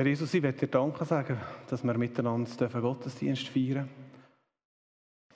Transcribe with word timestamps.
Herr 0.00 0.06
Jesus, 0.06 0.32
ich 0.32 0.40
möchte 0.40 0.66
dir 0.66 0.72
Danke 0.72 1.04
sagen, 1.04 1.38
dass 1.68 1.84
wir 1.84 1.92
miteinander 1.92 2.68
Gottesdienst 2.80 3.48
feiern 3.48 3.86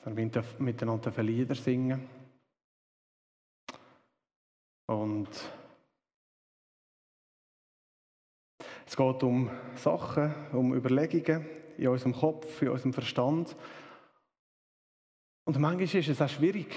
dürfen. 0.02 0.30
Dass 0.30 0.58
wir 0.58 0.64
miteinander 0.64 1.22
Lieder 1.22 1.54
singen 1.54 2.08
Und 4.86 5.28
es 8.86 8.96
geht 8.96 9.22
um 9.22 9.50
Sachen, 9.74 10.34
um 10.52 10.72
Überlegungen 10.72 11.46
in 11.76 11.88
unserem 11.88 12.14
Kopf, 12.14 12.62
in 12.62 12.70
unserem 12.70 12.94
Verstand. 12.94 13.54
Und 15.46 15.58
manchmal 15.58 15.82
ist 15.82 16.08
es 16.08 16.22
auch 16.22 16.28
schwierig, 16.30 16.74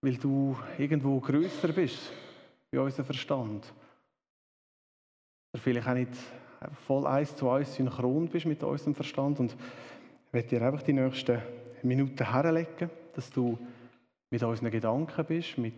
weil 0.00 0.16
du 0.16 0.56
irgendwo 0.78 1.18
größer 1.18 1.72
bist 1.72 2.12
wie 2.70 2.78
unser 2.78 3.02
Verstand. 3.02 3.74
Oder 5.52 5.60
vielleicht 5.60 5.88
auch 5.88 5.94
nicht 5.94 6.12
voll 6.86 7.06
eins 7.06 7.36
zu 7.36 7.50
eins 7.50 7.74
synchron 7.74 8.28
bist 8.28 8.46
mit 8.46 8.62
unserem 8.62 8.94
Verstand. 8.94 9.40
Und 9.40 9.52
ich 9.52 10.32
werde 10.32 10.48
dir 10.48 10.62
einfach 10.62 10.82
die 10.82 10.92
nächsten 10.92 11.40
Minuten 11.82 12.30
herlegen, 12.30 12.90
dass 13.14 13.30
du 13.30 13.58
mit 14.30 14.42
unseren 14.42 14.70
Gedanken 14.70 15.24
bist, 15.24 15.56
mit 15.58 15.74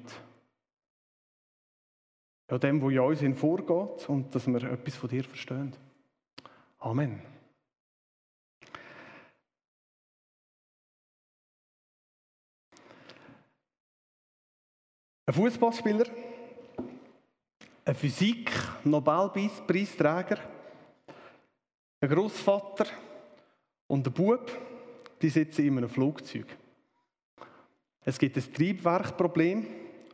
dem, 2.50 2.82
was 2.82 3.22
in 3.22 3.30
uns 3.30 3.40
vorgeht 3.40 4.08
und 4.08 4.34
dass 4.34 4.46
wir 4.46 4.62
etwas 4.64 4.96
von 4.96 5.08
dir 5.08 5.24
verstehen. 5.24 5.72
Amen. 6.80 7.22
Ein 15.24 15.34
Fußballspieler, 15.34 16.06
ein 17.86 17.94
Physik-Nobelpreisträger, 17.94 20.38
ein 22.02 22.08
Großvater 22.08 22.86
und 23.86 24.06
ein 24.06 24.12
Bub, 24.12 24.50
die 25.20 25.28
sitzen 25.28 25.64
in 25.64 25.78
einem 25.78 25.88
Flugzeug. 25.88 26.46
Es 28.04 28.18
gibt 28.18 28.36
ein 28.36 28.52
Triebwerkproblem. 28.52 29.64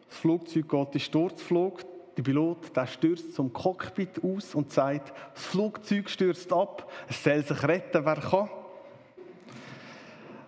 Das 0.07 0.19
Flugzeug 0.19 0.69
geht 0.69 0.95
in 0.95 1.01
Sturzflug. 1.01 1.81
Der 2.17 2.23
Pilot 2.23 2.77
der 2.77 2.87
stürzt 2.87 3.35
zum 3.35 3.53
Cockpit 3.53 4.23
aus 4.23 4.55
und 4.55 4.71
sagt, 4.71 5.15
das 5.35 5.47
Flugzeug 5.47 6.11
stürzt 6.11 6.53
ab, 6.53 6.91
es 7.09 7.23
soll 7.23 7.43
sich 7.43 7.63
retten, 7.63 8.05
wer 8.05 8.17
kann. 8.17 8.51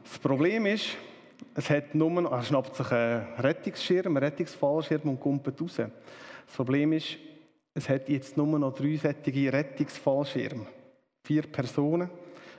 Das 0.02 0.19
Problem 0.19 0.66
ist, 0.66 0.88
es 1.54 1.70
hat 1.70 1.94
nur, 1.94 2.30
er 2.30 2.42
schnappt 2.42 2.75
sich 2.75 2.91
einen 2.91 3.25
Rettungsschirm, 3.38 4.16
einen 4.16 4.25
Rettungsfallschirm 4.25 5.08
und 5.08 5.20
kommt 5.20 5.47
raus. 5.47 5.77
Das 5.77 6.56
Problem 6.56 6.92
ist, 6.92 7.16
es 7.72 7.88
hat 7.88 8.08
jetzt 8.08 8.36
nur 8.36 8.58
noch 8.58 8.75
drei 8.75 8.97
sättige 8.97 9.52
Rettungsfallschirme. 9.52 10.66
Vier 11.31 11.42
Personen. 11.42 12.11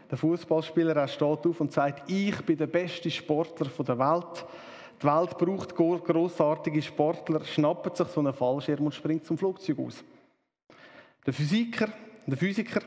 Der 0.09 0.17
Fußballspieler 0.17 0.95
er 0.95 1.07
steht 1.09 1.45
auf 1.45 1.59
und 1.59 1.73
sagt, 1.73 2.09
ich 2.09 2.41
bin 2.43 2.57
der 2.57 2.67
beste 2.67 3.11
Sportler 3.11 3.67
der 3.67 3.99
Welt. 3.99 4.45
Die 5.01 5.05
Welt 5.05 5.37
braucht 5.37 5.75
großartige 5.75 6.81
Sportler, 6.81 7.43
schnappt 7.43 7.97
sich 7.97 8.07
so 8.07 8.21
einen 8.21 8.33
Fallschirm 8.33 8.85
und 8.85 8.95
springt 8.95 9.25
zum 9.25 9.37
Flugzeug 9.37 9.77
aus. 9.77 10.01
Der 11.25 11.33
Physiker, 11.33 11.89
der 12.25 12.37
Physiker, 12.37 12.79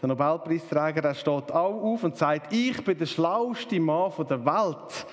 der 0.00 0.08
Nobelpreisträger, 0.08 1.04
er 1.04 1.14
steht 1.14 1.52
auch 1.52 1.82
auf 1.82 2.04
und 2.04 2.16
sagt, 2.16 2.50
ich 2.50 2.82
bin 2.82 2.96
der 2.96 3.04
schlauste 3.04 3.78
Mann 3.80 4.12
der 4.30 4.42
Welt. 4.46 5.06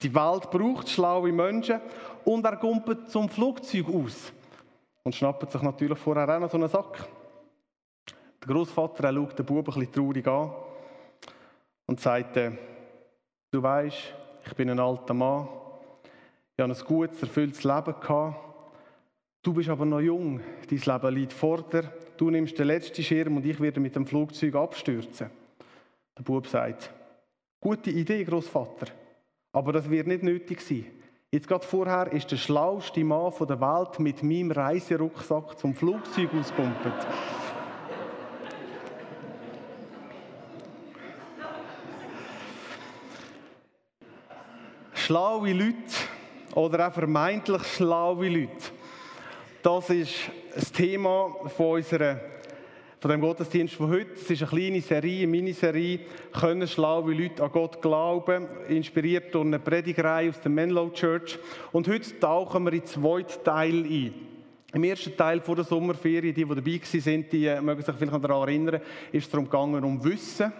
Die 0.00 0.14
Welt 0.14 0.50
braucht 0.50 0.88
schlaue 0.88 1.30
Menschen 1.32 1.82
und 2.24 2.46
er 2.46 2.56
kommt 2.56 3.10
zum 3.10 3.28
Flugzeug 3.28 3.90
aus 3.90 4.32
und 5.02 5.14
schnappt 5.14 5.52
sich 5.52 5.60
natürlich 5.60 5.98
vorher 5.98 6.34
auch 6.34 6.40
noch 6.40 6.50
so 6.50 6.56
einen 6.56 6.70
Sack. 6.70 7.06
Der 8.46 8.54
Großvater 8.54 9.10
schaut 9.10 9.38
den 9.38 9.46
Buben 9.46 9.72
ein 9.72 9.80
bisschen 9.80 9.92
traurig 9.92 10.26
an 10.28 10.50
und 11.86 11.98
sagt, 11.98 12.36
äh, 12.36 12.50
du 13.50 13.62
weißt, 13.62 14.14
ich 14.44 14.54
bin 14.54 14.68
ein 14.68 14.78
alter 14.78 15.14
Mann, 15.14 15.48
ich 16.54 16.62
habe 16.62 16.74
ein 16.74 16.84
gutes, 16.84 17.22
erfülltes 17.22 17.64
Leben 17.64 17.94
gehabt. 17.98 18.36
Du 19.42 19.54
bist 19.54 19.70
aber 19.70 19.86
noch 19.86 20.00
jung, 20.00 20.40
dein 20.68 20.78
Leben 20.78 21.14
liegt 21.14 21.32
vor 21.32 21.62
dir. 21.62 21.90
Du 22.18 22.28
nimmst 22.28 22.58
den 22.58 22.66
letzten 22.66 23.02
Schirm 23.02 23.38
und 23.38 23.46
ich 23.46 23.58
werde 23.60 23.80
mit 23.80 23.96
dem 23.96 24.06
Flugzeug 24.06 24.54
abstürzen. 24.56 25.30
Der 26.16 26.22
Bub 26.22 26.46
sagt, 26.46 26.92
gute 27.60 27.90
Idee, 27.90 28.24
Großvater, 28.24 28.92
aber 29.52 29.72
das 29.72 29.88
wird 29.88 30.06
nicht 30.06 30.22
nötig 30.22 30.60
sein. 30.60 30.84
Jetzt 31.30 31.48
gerade 31.48 31.64
vorher 31.64 32.12
ist 32.12 32.30
der 32.30 32.36
schlauste 32.36 33.02
Mann 33.04 33.32
der 33.40 33.60
Welt 33.60 33.98
mit 34.00 34.22
meinem 34.22 34.50
Reiserucksack 34.50 35.58
zum 35.58 35.74
Flugzeug 35.74 36.28
ausgekumpelt. 36.34 37.06
Schlaue 45.04 45.52
Leute 45.52 45.74
oder 46.54 46.88
auch 46.88 46.92
vermeintlich 46.92 47.62
schlaue 47.64 48.26
Leute, 48.26 48.70
das 49.62 49.90
ist 49.90 50.14
das 50.54 50.72
Thema 50.72 51.34
von 51.54 51.76
unserer 51.76 52.20
von 53.00 53.10
dem 53.10 53.20
Gottesdienst 53.20 53.74
von 53.74 53.90
heute. 53.90 54.14
Es 54.14 54.30
ist 54.30 54.40
eine 54.40 54.50
kleine 54.50 54.80
Serie, 54.80 55.24
eine 55.24 55.26
Miniserie. 55.26 56.00
Können 56.32 56.66
schlaue 56.66 57.12
Leute 57.12 57.42
an 57.42 57.52
Gott 57.52 57.82
glauben? 57.82 58.48
Inspiriert 58.68 59.34
durch 59.34 59.44
eine 59.44 59.58
Predigerei 59.58 60.30
aus 60.30 60.40
der 60.40 60.50
Menlo 60.50 60.88
Church. 60.88 61.38
Und 61.72 61.86
heute 61.86 62.18
tauchen 62.18 62.64
wir 62.64 62.72
in 62.72 62.80
den 62.80 62.86
zweiten 62.86 63.44
Teil 63.44 63.84
ein. 63.84 64.14
Im 64.72 64.84
ersten 64.84 65.14
Teil 65.14 65.42
vor 65.42 65.56
der 65.56 65.66
Sommerferien, 65.66 66.34
die, 66.34 66.46
die 66.46 66.48
dabei 66.48 66.80
waren, 66.80 67.28
die 67.30 67.44
äh, 67.44 67.60
mögen 67.60 67.82
sich 67.82 67.94
vielleicht 67.94 68.24
daran 68.24 68.48
erinnern, 68.48 68.80
ist 69.12 69.24
es 69.24 69.30
darum 69.30 69.44
gegangen, 69.44 69.84
um 69.84 70.02
Wissen 70.02 70.50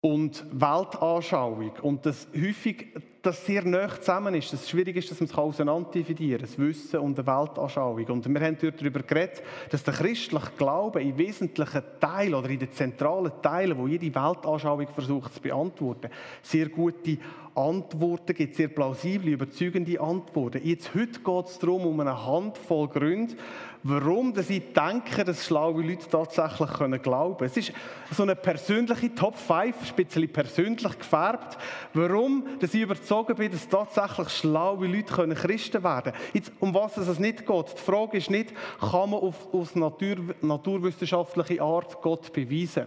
und 0.00 0.44
Weltanschauung. 0.52 1.72
Und 1.82 2.06
das 2.06 2.28
häufig 2.34 2.86
das 3.26 3.44
sehr 3.44 3.64
nah 3.64 3.88
zusammen 3.88 4.34
ist. 4.34 4.52
Das 4.52 4.70
schwierig 4.70 4.96
ist, 4.96 5.10
dass 5.10 5.20
man 5.20 5.28
es 5.28 5.34
auseinander 5.34 5.90
dividieren 5.90 6.40
kann, 6.40 6.48
das 6.48 6.58
Wissen 6.58 7.00
und 7.00 7.18
die 7.18 7.26
Weltanschauung. 7.26 8.04
Und 8.06 8.28
wir 8.32 8.40
haben 8.40 8.56
dort 8.60 8.80
darüber 8.80 9.00
geredet, 9.00 9.42
dass 9.70 9.82
der 9.82 9.94
christliche 9.94 10.50
Glaube 10.56 11.02
in 11.02 11.18
wesentlichen 11.18 11.82
Teilen 12.00 12.34
oder 12.34 12.48
in 12.48 12.60
den 12.60 12.72
zentralen 12.72 13.32
Teilen, 13.42 13.76
wo 13.76 13.88
jede 13.88 14.14
Weltanschauung 14.14 14.86
versucht 14.88 15.34
zu 15.34 15.40
beantworten, 15.40 16.08
sehr 16.42 16.68
gute 16.68 17.18
Antworten 17.56 18.34
gibt, 18.34 18.54
sehr 18.54 18.68
plausible, 18.68 19.30
überzeugende 19.30 19.98
Antworten. 19.98 20.60
Jetzt 20.62 20.94
heute 20.94 21.20
geht 21.20 21.46
es 21.46 21.58
darum, 21.58 21.86
um 21.86 21.98
eine 22.00 22.26
Handvoll 22.26 22.86
Gründe, 22.88 23.34
warum 23.82 24.34
dass 24.34 24.50
ich 24.50 24.74
denke, 24.74 25.24
dass 25.24 25.46
schlaue 25.46 25.82
Leute 25.82 26.06
tatsächlich 26.06 27.02
glauben 27.02 27.38
können. 27.38 27.50
Es 27.50 27.56
ist 27.56 27.72
so 28.12 28.24
eine 28.24 28.36
persönliche 28.36 29.14
Top 29.14 29.38
5, 29.38 29.50
ein 29.58 29.74
bisschen 29.96 30.28
persönlich 30.28 30.98
gefärbt, 30.98 31.56
warum 31.94 32.44
dass 32.60 32.74
ich 32.74 32.82
überzeugt 32.82 33.06
bin, 33.24 33.52
dass 33.52 33.68
tatsächlich 33.68 34.28
schlaue 34.30 34.86
Leute 34.86 35.14
können 35.14 35.36
Christen 35.36 35.82
werden 35.82 36.12
können. 36.12 36.24
Jetzt, 36.32 36.52
um 36.60 36.74
was 36.74 36.96
es 36.96 37.18
nicht 37.18 37.46
geht. 37.46 37.72
Die 37.76 37.82
Frage 37.82 38.18
ist 38.18 38.30
nicht, 38.30 38.52
kann 38.78 39.10
man 39.10 39.20
auf, 39.20 39.52
auf 39.52 39.74
Natur, 39.74 40.16
naturwissenschaftliche 40.42 41.62
Art 41.62 42.00
Gott 42.02 42.32
beweisen? 42.32 42.86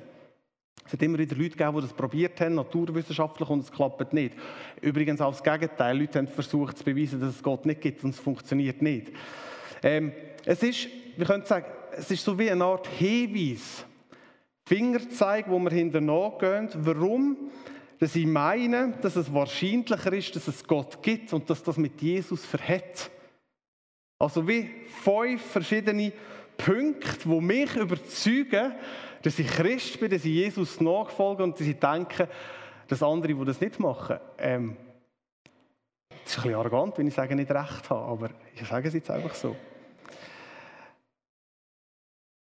Es 0.85 0.94
hat 0.94 1.01
immer 1.03 1.19
wieder 1.19 1.35
Leute 1.35 1.51
gegeben, 1.51 1.75
die 1.75 1.81
das 1.81 1.94
probiert 1.94 2.41
haben, 2.41 2.56
naturwissenschaftlich, 2.56 3.47
und 3.47 3.59
es 3.59 3.72
klappt 3.72 4.12
nicht. 4.12 4.34
Übrigens 4.81 5.22
auch 5.22 5.31
das 5.31 5.44
Gegenteil. 5.44 6.00
Leute 6.00 6.18
haben 6.18 6.28
versucht 6.28 6.79
zu 6.79 6.84
beweisen, 6.84 7.22
dass 7.22 7.35
es 7.35 7.44
Gott 7.44 7.66
nicht 7.66 7.81
gibt 7.81 8.03
und 8.03 8.09
es 8.09 8.19
funktioniert 8.19 8.81
nicht. 8.81 9.12
Ähm, 9.84 10.12
es 10.45 10.63
ist, 10.63 10.88
wir 11.16 11.28
können 11.28 11.45
sagen, 11.45 11.68
es 11.91 12.09
ist 12.09 12.23
so 12.23 12.38
wie 12.39 12.50
eine 12.50 12.63
Art 12.63 12.88
Hinweis, 12.88 13.85
Fingerzeig, 14.66 15.50
wo 15.50 15.59
wir 15.59 15.72
hinterher 15.72 16.34
gehen, 16.39 16.69
warum 16.75 17.38
dass 18.00 18.16
ich 18.16 18.25
meine, 18.25 18.94
dass 19.01 19.18
es 19.18 19.31
wahrscheinlicher 19.34 20.13
ist, 20.13 20.36
dass 20.36 20.48
es 20.48 20.63
Gott 20.63 21.04
gibt 21.04 21.34
und 21.34 21.50
dass 21.50 21.62
das 21.62 21.78
mit 21.78 22.01
Jesus 22.01 22.46
verhält. 22.46 23.12
Also 24.18 24.48
wie 24.48 24.69
fünf 25.04 25.42
verschiedene 25.46 26.13
Punkte, 26.57 27.19
die 27.25 27.42
mich 27.42 27.75
überzeugen, 27.75 28.74
dass 29.22 29.38
ich 29.38 29.48
Christ 29.48 30.00
bin, 30.00 30.10
dass 30.10 30.24
ich 30.24 30.34
Jesus 30.34 30.80
nachfolge 30.80 31.44
und 31.44 31.60
dass 31.60 31.68
ich 31.68 31.78
denke, 31.78 32.30
dass 32.88 33.04
andere, 33.04 33.34
die 33.34 33.46
das 33.46 33.60
nicht 33.60 33.80
machen, 33.80 34.18
ähm, 34.38 34.78
das 36.24 36.34
ist 36.34 36.38
ein 36.38 36.44
bisschen 36.44 36.60
arrogant, 36.60 36.98
wenn 36.98 37.07
ich 37.07 37.13
sage, 37.13 37.36
nicht 37.36 37.52
recht 37.52 37.90
habe, 37.90 38.06
aber 38.06 38.30
ich 38.54 38.68
sage 38.68 38.88
es 38.88 38.94
jetzt 38.94 39.10
einfach 39.10 39.34
so. 39.34 39.56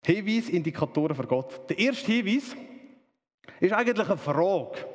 Hinweis, 0.05 0.49
Indikatoren 0.49 1.17
für 1.17 1.27
Gott. 1.27 1.69
Der 1.69 1.79
erste 1.79 2.13
Hinweis 2.13 2.57
ist 3.61 3.73
eigentlich 3.73 4.09
eine 4.09 4.17
Frage. 4.17 4.92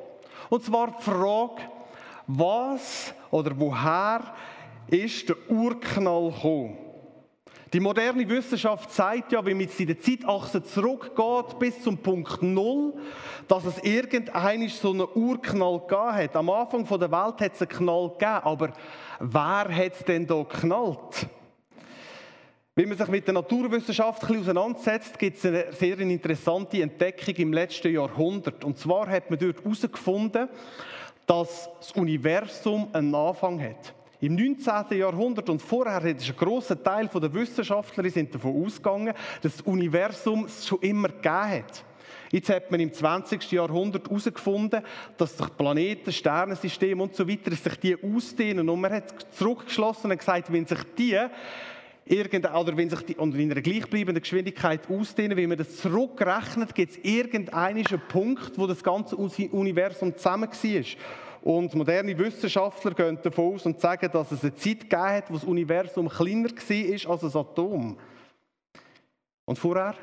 Und 0.50 0.64
zwar 0.64 0.96
die 0.98 1.02
Frage, 1.02 1.62
was 2.26 3.14
oder 3.30 3.52
woher 3.58 4.34
ist 4.88 5.28
der 5.28 5.36
Urknall 5.50 6.30
gekommen? 6.30 6.78
Die 7.72 7.80
moderne 7.80 8.26
Wissenschaft 8.26 8.90
sagt 8.90 9.32
ja, 9.32 9.44
wenn 9.44 9.58
man 9.58 9.68
in 9.76 9.86
der 9.86 10.00
Zeitachse 10.00 10.62
zurückgeht 10.62 11.58
bis 11.58 11.82
zum 11.82 11.98
Punkt 11.98 12.42
Null, 12.42 12.94
dass 13.46 13.66
es 13.66 13.78
irgendeinen 13.80 14.70
so 14.70 14.90
einen 14.90 15.06
Urknall 15.14 15.80
gegeben 15.80 16.14
hat. 16.14 16.36
Am 16.36 16.48
Anfang 16.48 16.86
der 16.86 17.10
Welt 17.10 17.40
hat 17.40 17.52
es 17.54 17.60
einen 17.60 17.68
Knall 17.68 18.08
gegeben, 18.10 18.40
aber 18.42 18.72
wer 19.20 19.76
hat 19.76 19.92
es 19.92 20.04
denn 20.04 20.26
da 20.26 20.42
geknallt? 20.42 21.28
Wenn 22.78 22.90
man 22.90 22.96
sich 22.96 23.08
mit 23.08 23.26
der 23.26 23.34
Naturwissenschaft 23.34 24.22
auseinandersetzt, 24.22 25.18
gibt 25.18 25.36
es 25.36 25.44
eine 25.44 25.72
sehr 25.72 25.98
interessante 25.98 26.80
Entdeckung 26.80 27.34
im 27.34 27.52
letzten 27.52 27.92
Jahrhundert. 27.92 28.62
Und 28.62 28.78
zwar 28.78 29.08
hat 29.08 29.28
man 29.28 29.36
dort 29.36 29.64
herausgefunden, 29.64 30.48
dass 31.26 31.68
das 31.80 31.90
Universum 31.90 32.88
einen 32.92 33.12
Anfang 33.12 33.60
hat. 33.60 33.92
Im 34.20 34.36
19. 34.36 34.96
Jahrhundert 34.96 35.50
und 35.50 35.60
vorher 35.60 36.04
ist 36.04 36.30
ein 36.30 36.36
grosser 36.36 36.80
Teil 36.80 37.08
der 37.12 37.34
Wissenschaftler 37.34 38.04
davon 38.04 38.64
ausgegangen, 38.64 39.12
dass 39.42 39.56
das 39.56 39.66
Universum 39.66 40.44
es 40.44 40.64
schon 40.64 40.78
immer 40.80 41.08
gegeben 41.08 41.50
hat. 41.50 41.84
Jetzt 42.30 42.48
hat 42.48 42.70
man 42.70 42.78
im 42.78 42.92
20. 42.92 43.50
Jahrhundert 43.50 44.06
herausgefunden, 44.08 44.84
dass 45.16 45.36
sich 45.36 45.56
Planeten, 45.56 46.12
Sternensysteme 46.12 47.02
und 47.02 47.16
so 47.16 47.28
weiter 47.28 47.50
sich 47.50 47.74
die 47.80 47.96
ausdehnen. 48.00 48.68
Und 48.68 48.80
man 48.80 48.92
hat 48.92 49.26
zurückgeschlossen 49.32 50.12
und 50.12 50.18
gesagt, 50.18 50.52
wenn 50.52 50.64
sich 50.64 50.78
die 50.96 51.18
oder 52.10 52.76
wenn 52.76 52.88
sich 52.88 53.02
die 53.02 53.16
und 53.16 53.34
in 53.34 53.50
einer 53.50 53.60
gleichbleibenden 53.60 54.22
Geschwindigkeit 54.22 54.88
ausdehnen, 54.88 55.36
wenn 55.36 55.48
man 55.48 55.58
das 55.58 55.76
zurückrechnet, 55.76 56.74
gibt 56.74 56.92
es 56.92 56.98
irgendeinen 56.98 57.84
Punkt, 58.08 58.56
wo 58.56 58.66
das 58.66 58.82
ganze 58.82 59.16
Universum 59.16 60.16
zusammen 60.16 60.48
war. 60.50 60.84
Und 61.42 61.74
moderne 61.74 62.18
Wissenschaftler 62.18 62.92
gehen 62.92 63.18
davon 63.22 63.54
aus 63.54 63.66
und 63.66 63.80
sagen, 63.80 64.10
dass 64.12 64.32
es 64.32 64.42
eine 64.42 64.54
Zeit 64.54 64.80
gegeben 64.80 65.02
hat, 65.02 65.30
wo 65.30 65.34
das 65.34 65.44
Universum 65.44 66.08
kleiner 66.08 66.50
war 66.50 67.10
als 67.12 67.24
ein 67.24 67.40
Atom. 67.40 67.98
Und 69.44 69.58
vorher 69.58 69.94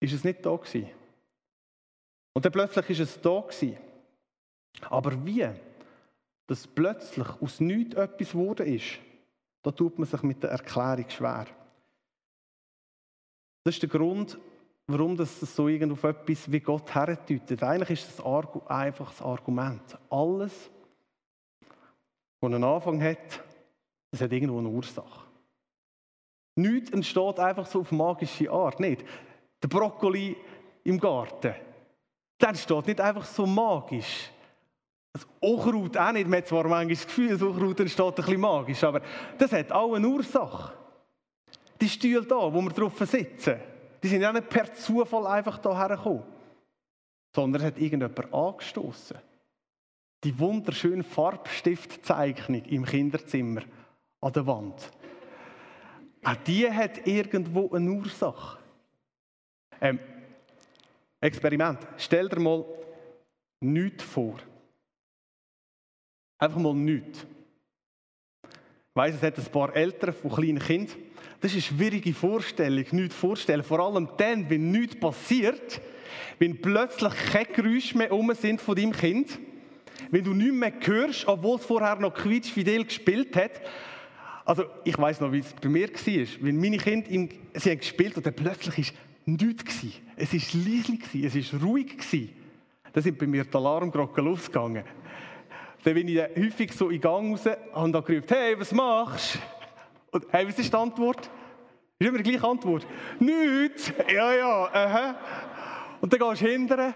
ist 0.00 0.12
es 0.12 0.24
nicht 0.24 0.44
da 0.44 0.56
gewesen. 0.56 0.88
Und 2.32 2.44
dann 2.44 2.52
plötzlich 2.52 2.90
ist 2.90 3.00
es 3.00 3.20
da 3.20 3.40
gewesen. 3.40 3.76
Aber 4.88 5.12
wie 5.24 5.48
das 6.46 6.66
plötzlich 6.66 7.28
aus 7.40 7.60
nichts 7.60 7.94
etwas 7.94 8.32
geworden 8.32 8.66
ist, 8.66 8.98
da 9.64 9.70
tut 9.70 9.98
man 9.98 10.06
sich 10.06 10.22
mit 10.22 10.42
der 10.42 10.50
Erklärung 10.50 11.08
schwer. 11.08 11.46
Das 13.64 13.74
ist 13.74 13.82
der 13.82 13.88
Grund, 13.88 14.38
warum 14.86 15.16
das 15.16 15.40
so 15.40 15.68
irgend 15.68 15.90
auf 15.90 16.04
etwas 16.04 16.52
wie 16.52 16.60
Gott 16.60 16.94
herdeutet. 16.94 17.62
Eigentlich 17.62 17.90
ist 17.90 18.18
das 18.18 18.24
einfach 18.68 19.10
das 19.10 19.22
Argument. 19.22 19.98
Alles, 20.10 20.70
was 22.40 22.52
einen 22.52 22.62
Anfang 22.62 23.02
hat, 23.02 23.42
das 24.10 24.20
hat 24.20 24.32
irgendwo 24.32 24.58
eine 24.58 24.68
Ursache. 24.68 25.24
Nichts 26.56 26.90
entsteht 26.90 27.40
einfach 27.40 27.66
so 27.66 27.80
auf 27.80 27.90
magische 27.90 28.50
Art, 28.50 28.78
nicht. 28.78 29.02
Der 29.62 29.68
Brokkoli 29.68 30.36
im 30.84 31.00
Garten, 31.00 31.54
der 32.38 32.48
entsteht 32.48 32.86
nicht 32.86 33.00
einfach 33.00 33.24
so 33.24 33.46
magisch. 33.46 34.30
Das 35.14 35.26
Unkraut 35.40 35.96
auch 35.96 36.12
nicht. 36.12 36.28
Man 36.28 36.38
hat 36.38 36.48
zwar 36.48 36.64
manchmal 36.64 36.88
das 36.88 37.06
Gefühl, 37.06 37.28
das 37.28 37.42
Unkraut 37.42 37.78
entsteht 37.78 38.04
ein 38.04 38.14
bisschen 38.14 38.40
magisch, 38.40 38.82
aber 38.82 39.00
das 39.38 39.52
hat 39.52 39.70
auch 39.70 39.94
eine 39.94 40.08
Ursache. 40.08 40.72
Die 41.80 41.88
Stühle 41.88 42.26
da, 42.26 42.52
wo 42.52 42.60
wir 42.60 42.70
drauf 42.70 42.98
sitzen, 42.98 43.60
die 44.02 44.08
sind 44.08 44.22
ja 44.22 44.32
nicht 44.32 44.48
per 44.48 44.74
Zufall 44.74 45.26
einfach 45.28 45.62
hierher 45.62 45.96
gekommen, 45.96 46.24
sondern 47.34 47.62
es 47.62 47.68
hat 47.68 47.78
irgendjemand 47.78 48.34
angestoßen. 48.34 49.16
Die 50.24 50.36
wunderschöne 50.36 51.04
Farbstiftzeichnung 51.04 52.64
im 52.64 52.84
Kinderzimmer 52.84 53.62
an 54.20 54.32
der 54.32 54.46
Wand. 54.46 54.90
Auch 56.24 56.36
die 56.46 56.68
hat 56.68 57.06
irgendwo 57.06 57.70
eine 57.72 57.90
Ursache. 57.90 58.58
Ähm, 59.80 60.00
Experiment. 61.20 61.78
Stell 61.98 62.28
dir 62.28 62.40
mal 62.40 62.64
nichts 63.60 64.02
vor. 64.02 64.38
Einfach 66.44 66.60
mal 66.60 66.74
nichts. 66.74 67.26
Ich 68.42 68.50
weiss, 68.96 69.14
es 69.14 69.22
hat 69.22 69.38
ein 69.38 69.44
paar 69.46 69.74
Eltern 69.74 70.12
von 70.12 70.30
kleinen 70.30 70.58
Kindern. 70.58 70.94
Das 71.40 71.54
ist 71.54 71.70
eine 71.70 71.78
schwierige 71.78 72.12
Vorstellung, 72.12 72.84
nichts 72.90 73.14
vorstellen. 73.14 73.62
Vor 73.62 73.80
allem 73.80 74.10
dann, 74.18 74.50
wenn 74.50 74.70
nichts 74.70 75.00
passiert, 75.00 75.80
wenn 76.38 76.60
plötzlich 76.60 77.14
keine 77.32 77.46
Geräusche 77.46 77.96
mehr 77.96 78.12
um 78.12 78.30
sind 78.34 78.60
von 78.60 78.76
deinem 78.76 78.92
Kind, 78.92 79.38
wenn 80.10 80.22
du 80.22 80.34
nichts 80.34 80.54
mehr 80.54 80.72
hörst, 80.82 81.26
obwohl 81.26 81.56
es 81.56 81.64
vorher 81.64 81.96
noch 81.96 82.12
quietschfidel 82.12 82.84
gespielt 82.84 83.34
hat. 83.36 83.62
Also 84.44 84.64
ich 84.84 84.98
weiß 84.98 85.20
noch, 85.20 85.32
wie 85.32 85.38
es 85.38 85.54
bei 85.54 85.70
mir 85.70 85.88
war. 85.88 86.26
Wenn 86.40 86.60
meine 86.60 86.76
Kinder 86.76 87.08
im, 87.08 87.30
sie 87.54 87.70
haben 87.70 87.78
gespielt 87.78 88.18
und 88.18 88.26
dann 88.26 88.34
plötzlich 88.34 88.78
ist 88.90 88.94
nichts 89.24 89.64
gewesen. 89.64 90.02
Es 90.14 90.30
war 90.34 90.60
leise, 90.62 91.38
es 91.38 91.52
war 91.54 91.62
ruhig. 91.62 91.96
Da 92.92 93.00
sind 93.00 93.18
bei 93.18 93.26
mir 93.26 93.44
die 93.44 93.56
Alarmglocken 93.56 94.26
losgegangen. 94.26 94.84
Dann 95.84 95.94
bin 95.94 96.08
ich 96.08 96.18
häufig 96.18 96.72
so 96.72 96.88
in 96.88 97.00
Gang 97.00 97.32
raus 97.32 97.56
und 97.74 97.92
da 97.92 98.00
gerufen, 98.00 98.26
hey, 98.28 98.58
was 98.58 98.72
machst 98.72 99.34
du? 99.34 99.38
Und 100.16 100.26
hey, 100.30 100.48
was 100.48 100.58
ist 100.58 100.72
die 100.72 100.76
Antwort? 100.76 101.28
Ist 101.98 102.08
immer 102.08 102.18
die 102.18 102.30
gleiche 102.30 102.46
Antwort. 102.46 102.86
Nichts. 103.20 103.92
Ja, 104.12 104.34
ja, 104.34 104.68
aha. 104.72 105.14
Und 106.00 106.12
dann 106.12 106.20
gehst 106.20 106.42
du 106.42 106.46
hinterher 106.46 106.94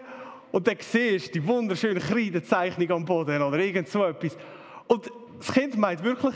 und 0.51 0.67
dann 0.67 0.77
siehst 0.81 1.29
du 1.29 1.41
die 1.41 1.47
wunderschöne 1.47 2.01
Kreidezeichnung 2.01 2.91
am 2.91 3.05
Boden 3.05 3.43
oder 3.43 3.59
irgend 3.59 3.89
so 3.89 4.05
etwas. 4.05 4.37
Und 4.87 5.11
das 5.39 5.53
Kind 5.53 5.77
meint 5.77 6.03
wirklich, 6.03 6.35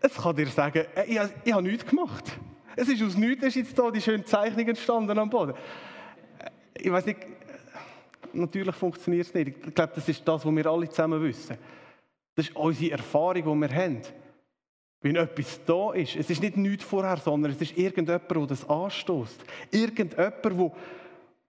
es 0.00 0.14
kann 0.14 0.36
dir 0.36 0.46
sagen, 0.48 0.84
ich, 1.06 1.18
ich 1.44 1.52
habe 1.52 1.62
nichts 1.62 1.86
gemacht. 1.86 2.24
Es 2.76 2.88
ist 2.88 3.02
aus 3.02 3.16
nichts 3.16 3.44
ist 3.44 3.56
jetzt 3.56 3.78
da 3.78 3.90
die 3.90 4.02
schöne 4.02 4.24
Zeichnung 4.24 4.68
entstanden 4.68 5.18
am 5.18 5.30
Boden. 5.30 5.54
Ich 6.74 6.92
weiß 6.92 7.06
nicht, 7.06 7.18
natürlich 8.32 8.74
funktioniert 8.74 9.26
es 9.26 9.34
nicht. 9.34 9.48
Ich 9.66 9.74
glaube, 9.74 9.92
das 9.94 10.08
ist 10.08 10.26
das, 10.26 10.44
was 10.44 10.54
wir 10.54 10.66
alle 10.66 10.88
zusammen 10.88 11.22
wissen. 11.22 11.56
Das 12.34 12.48
ist 12.48 12.56
unsere 12.56 12.92
Erfahrung, 12.92 13.60
die 13.62 13.68
wir 13.68 13.76
haben. 13.76 14.02
Wenn 15.00 15.16
etwas 15.16 15.60
da 15.64 15.92
ist, 15.92 16.16
es 16.16 16.30
ist 16.30 16.42
nicht 16.42 16.56
nichts 16.56 16.84
vorher, 16.84 17.16
sondern 17.18 17.52
es 17.52 17.60
ist 17.60 17.76
irgendjemand, 17.76 18.30
der 18.30 18.46
das 18.46 18.68
anstößt. 18.68 19.44
Irgendjemand, 19.70 20.44
der 20.44 20.58
wo, 20.58 20.72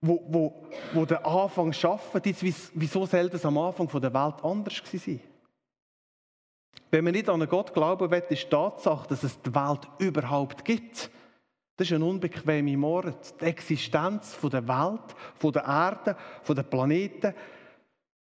wo, 0.01 0.67
wo 0.93 1.05
den 1.05 1.17
Anfang 1.17 1.73
schafft. 1.73 2.25
Jetzt, 2.25 2.43
wieso 2.73 3.05
soll 3.05 3.29
das 3.29 3.45
am 3.45 3.57
Anfang 3.57 3.87
der 3.87 4.13
Welt 4.13 4.43
anders 4.43 4.81
sein? 4.91 5.19
Wenn 6.91 7.03
man 7.03 7.13
nicht 7.13 7.29
an 7.29 7.41
einen 7.41 7.49
Gott 7.49 7.73
glauben 7.73 8.09
will, 8.09 8.23
ist 8.29 8.43
die 8.45 8.49
Tatsache, 8.49 9.07
dass 9.09 9.23
es 9.23 9.39
die 9.41 9.53
Welt 9.53 9.87
überhaupt 9.99 10.65
gibt. 10.65 11.09
Das 11.79 11.87
ist 11.87 11.93
eine 11.93 12.03
unbequeme 12.03 12.75
Mord. 12.75 13.39
Die 13.39 13.45
Existenz 13.45 14.37
der 14.41 14.67
Welt, 14.67 15.55
der 15.55 15.63
Erde, 15.63 16.17
der 16.45 16.63
Planeten 16.63 17.33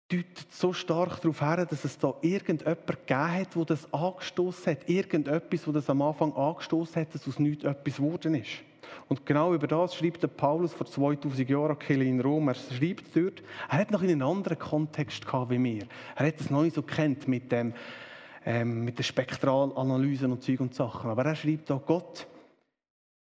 deutet 0.09 0.51
so 0.51 0.73
stark 0.73 1.21
darauf 1.21 1.39
her, 1.39 1.65
dass 1.65 1.85
es 1.85 1.97
da 1.97 2.13
irgendjemand 2.19 2.85
gegeben 2.85 3.31
hat, 3.31 3.55
der 3.55 3.63
das 3.63 3.93
angestoßen 3.93 4.73
hat. 4.73 4.89
Irgendetwas, 4.89 5.65
wo 5.65 5.71
das 5.71 5.89
am 5.89 6.01
Anfang 6.01 6.33
angestoßen 6.33 7.01
hat, 7.01 7.15
dass 7.15 7.25
aus 7.25 7.39
nichts 7.39 7.63
etwas 7.63 7.95
geworden 7.95 8.35
ist. 8.35 8.63
Und 9.07 9.25
genau 9.25 9.53
über 9.53 9.67
das 9.67 9.95
schreibt 9.95 10.23
der 10.23 10.27
Paulus 10.27 10.73
vor 10.73 10.85
2000 10.85 11.49
Jahren 11.49 11.77
an 11.77 12.01
in 12.01 12.19
Rom. 12.19 12.49
Er 12.49 12.55
schreibt 12.55 13.15
dort, 13.15 13.41
er 13.69 13.77
hat 13.77 13.91
noch 13.91 14.01
in 14.01 14.09
einem 14.09 14.27
anderen 14.27 14.59
Kontext 14.59 15.25
gehabt 15.25 15.51
wie 15.51 15.63
wir. 15.63 15.83
Er 16.17 16.27
hat 16.27 16.41
es 16.41 16.49
noch 16.49 16.63
nicht 16.63 16.75
so 16.75 16.81
kennt 16.81 17.29
mit 17.29 17.53
ähm, 17.53 18.83
mit 18.83 18.97
den 18.97 19.03
Spektralanalysen 19.03 20.33
und 20.33 20.43
Zeug 20.43 20.59
und 20.59 20.75
Sachen. 20.75 21.09
Aber 21.09 21.23
er 21.23 21.35
schreibt 21.35 21.69
da, 21.69 21.81
Gott 21.85 22.27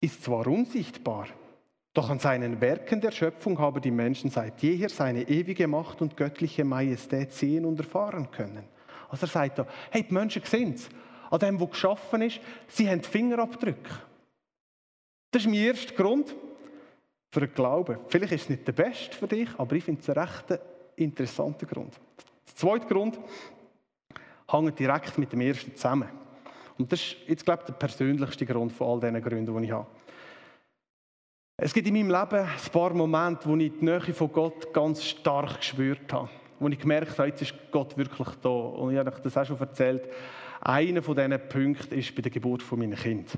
ist 0.00 0.22
zwar 0.22 0.46
unsichtbar, 0.46 1.28
doch 1.92 2.08
an 2.08 2.20
seinen 2.20 2.60
Werken 2.60 3.00
der 3.00 3.10
Schöpfung 3.10 3.58
haben 3.58 3.80
die 3.80 3.90
Menschen 3.90 4.30
seit 4.30 4.62
jeher 4.62 4.88
seine 4.88 5.28
ewige 5.28 5.66
Macht 5.66 6.00
und 6.00 6.16
göttliche 6.16 6.64
Majestät 6.64 7.32
sehen 7.32 7.64
und 7.64 7.78
erfahren 7.78 8.30
können. 8.30 8.64
Also 9.08 9.26
er 9.26 9.28
sagt 9.28 9.58
da, 9.58 9.66
hey, 9.90 10.04
die 10.04 10.14
Menschen 10.14 10.42
sehen 10.44 10.74
es. 10.74 10.88
An 11.30 11.40
dem, 11.40 11.60
was 11.60 11.70
geschaffen 11.70 12.22
ist, 12.22 12.40
sie 12.68 12.88
haben 12.88 13.02
Fingerabdrücke. 13.02 13.90
Das 15.30 15.42
ist 15.42 15.48
mein 15.48 15.60
erster 15.60 15.94
Grund 15.94 16.34
für 17.30 17.40
den 17.40 17.54
Glauben. 17.54 17.98
Vielleicht 18.08 18.32
ist 18.32 18.42
es 18.42 18.48
nicht 18.50 18.66
der 18.66 18.72
beste 18.72 19.16
für 19.16 19.28
dich, 19.28 19.48
aber 19.58 19.76
ich 19.76 19.84
finde 19.84 20.00
es 20.00 20.10
einen 20.10 20.18
recht 20.18 20.60
interessanten 20.96 21.68
Grund. 21.68 21.94
Der 22.48 22.56
zweite 22.56 22.86
Grund 22.86 23.18
hängt 24.48 24.78
direkt 24.78 25.18
mit 25.18 25.32
dem 25.32 25.40
ersten 25.40 25.74
zusammen. 25.74 26.08
Und 26.80 26.90
das 26.90 26.98
ist 26.98 27.16
jetzt, 27.26 27.44
glaube 27.44 27.60
ich, 27.60 27.66
der 27.66 27.74
persönlichste 27.74 28.46
Grund 28.46 28.72
von 28.72 28.88
all 28.88 29.00
diesen 29.00 29.22
Gründen, 29.22 29.54
die 29.54 29.66
ich 29.66 29.70
habe. 29.70 29.86
Es 31.58 31.74
gibt 31.74 31.86
in 31.86 31.92
meinem 31.92 32.08
Leben 32.08 32.42
ein 32.42 32.72
paar 32.72 32.94
Momente, 32.94 33.46
wo 33.46 33.54
ich 33.56 33.70
die 33.78 33.84
Nähe 33.84 34.00
von 34.00 34.32
Gott 34.32 34.72
ganz 34.72 35.04
stark 35.04 35.58
gespürt 35.58 36.10
habe. 36.10 36.30
Wo 36.58 36.68
ich 36.68 36.78
gemerkt 36.78 37.18
habe, 37.18 37.28
jetzt 37.28 37.42
ist 37.42 37.54
Gott 37.70 37.98
wirklich 37.98 38.28
da. 38.40 38.48
Und 38.48 38.92
ich 38.92 38.98
habe 38.98 39.12
euch 39.12 39.18
das 39.18 39.36
auch 39.36 39.44
schon 39.44 39.60
erzählt. 39.60 40.08
Einer 40.62 41.02
von 41.02 41.14
diesen 41.14 41.38
Punkten 41.50 41.98
ist 41.98 42.14
bei 42.14 42.22
der 42.22 42.30
Geburt 42.30 42.62
von 42.62 42.78
meinem 42.78 42.96
Kind. 42.96 43.28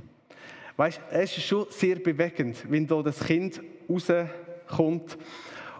Weißt, 0.76 1.00
es 1.10 1.36
ist 1.36 1.44
schon 1.44 1.66
sehr 1.70 1.96
bewegend, 1.96 2.64
wenn 2.70 2.86
da 2.86 3.02
das 3.02 3.24
Kind 3.24 3.60
rauskommt 3.88 5.18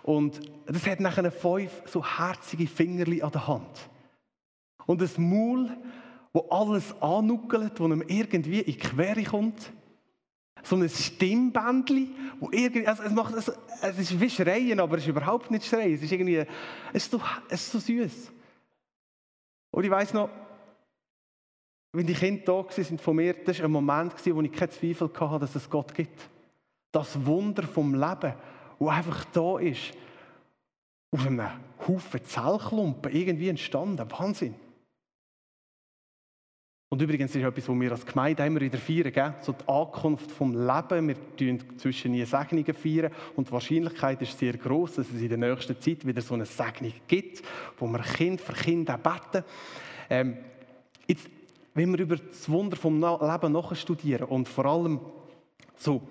und 0.03 0.41
das 0.67 0.85
hat 0.89 0.99
nachher 0.99 1.31
fünf 1.31 1.71
so 1.87 2.05
herzige 2.05 2.67
Fingerli 2.67 3.23
an 3.23 3.31
der 3.31 3.47
Hand. 3.47 3.89
Und 4.85 5.01
das 5.01 5.17
Maul, 5.17 5.71
wo 6.33 6.41
alles 6.51 6.95
annuckelt, 7.01 7.79
wo 7.79 7.87
ihm 7.87 8.03
irgendwie 8.07 8.61
in 8.61 8.67
die 8.67 8.79
Quere 8.79 9.23
kommt. 9.23 9.73
So 10.63 10.77
ein 10.77 10.89
Stimmbändchen, 10.89 12.15
wo 12.39 12.49
irgendwie, 12.53 12.87
also 12.87 13.03
es, 13.03 13.13
macht, 13.13 13.35
also, 13.35 13.53
es 13.83 13.99
ist 13.99 14.21
wie 14.21 14.31
Schreien, 14.31 14.79
aber 14.79 14.97
es 14.97 15.03
ist 15.03 15.09
überhaupt 15.09 15.51
nicht 15.51 15.67
Schreien. 15.67 15.95
Es 15.95 16.03
ist 16.03 16.13
irgendwie, 16.13 16.37
es 16.93 17.05
ist 17.05 17.11
so, 17.11 17.21
es 17.49 17.63
ist 17.63 17.73
so 17.73 17.79
süß. 17.79 18.33
Und 19.73 19.85
ich 19.85 19.91
weiß 19.91 20.15
noch, 20.15 20.31
wenn 21.93 22.07
die 22.07 22.15
Kinder 22.15 22.43
da 22.45 22.53
waren 22.53 22.99
von 22.99 23.17
mir, 23.17 23.35
das 23.35 23.59
war 23.59 23.67
ein 23.67 23.73
Moment, 23.73 24.15
wo 24.25 24.41
ich 24.41 24.53
keinen 24.53 24.71
Zweifel 24.71 25.11
hatte, 25.19 25.41
dass 25.41 25.55
es 25.57 25.69
Gott 25.69 25.95
gibt. 25.95 26.29
Das 26.91 27.27
Wunder 27.27 27.65
vom 27.65 27.95
Leben, 27.95 28.35
wo 28.79 28.89
einfach 28.89 29.25
da 29.27 29.59
ist, 29.59 29.93
aus 31.11 31.27
einem 31.27 31.49
Haufen 31.87 32.25
Zellklumpen 32.25 33.13
irgendwie 33.13 33.49
entstanden. 33.49 34.11
Wahnsinn. 34.11 34.55
Und 36.93 37.01
übrigens 37.01 37.35
ist 37.35 37.43
etwas, 37.43 37.67
was 37.67 37.81
wir 37.81 37.91
als 37.91 38.05
Gemeinde 38.05 38.45
immer 38.45 38.61
wieder 38.61 38.77
feiern, 38.77 39.11
gell? 39.11 39.35
so 39.41 39.53
die 39.53 39.67
Ankunft 39.67 40.31
vom 40.31 40.53
Leben. 40.53 41.09
Wir 41.09 41.17
feiern 41.39 41.79
zwischen 41.79 42.13
nie 42.13 42.23
Segnungen 42.27 42.75
feiern 42.75 43.11
und 43.35 43.49
die 43.49 43.53
Wahrscheinlichkeit 43.53 44.21
ist 44.21 44.39
sehr 44.39 44.53
groß, 44.53 44.97
dass 44.97 45.09
es 45.09 45.23
in 45.23 45.31
der 45.31 45.39
nächsten 45.39 45.81
Zeit 45.81 46.07
wieder 46.07 46.21
so 46.21 46.35
eine 46.35 46.45
Segnung 46.45 46.93
gibt, 47.09 47.43
wo 47.79 47.87
wir 47.87 48.01
Kind 48.01 48.43
für 48.43 48.53
Kind 48.53 48.91
auch 48.91 48.99
beten. 48.99 49.43
Ähm, 50.11 50.37
jetzt, 51.07 51.31
wenn 51.73 51.93
wir 51.93 52.01
über 52.01 52.17
das 52.17 52.47
Wunder 52.51 52.77
vom 52.77 53.01
Leben 53.01 53.53
nachstudieren 53.53 54.27
und 54.27 54.47
vor 54.47 54.67
allem 54.67 55.01
so 55.79 56.03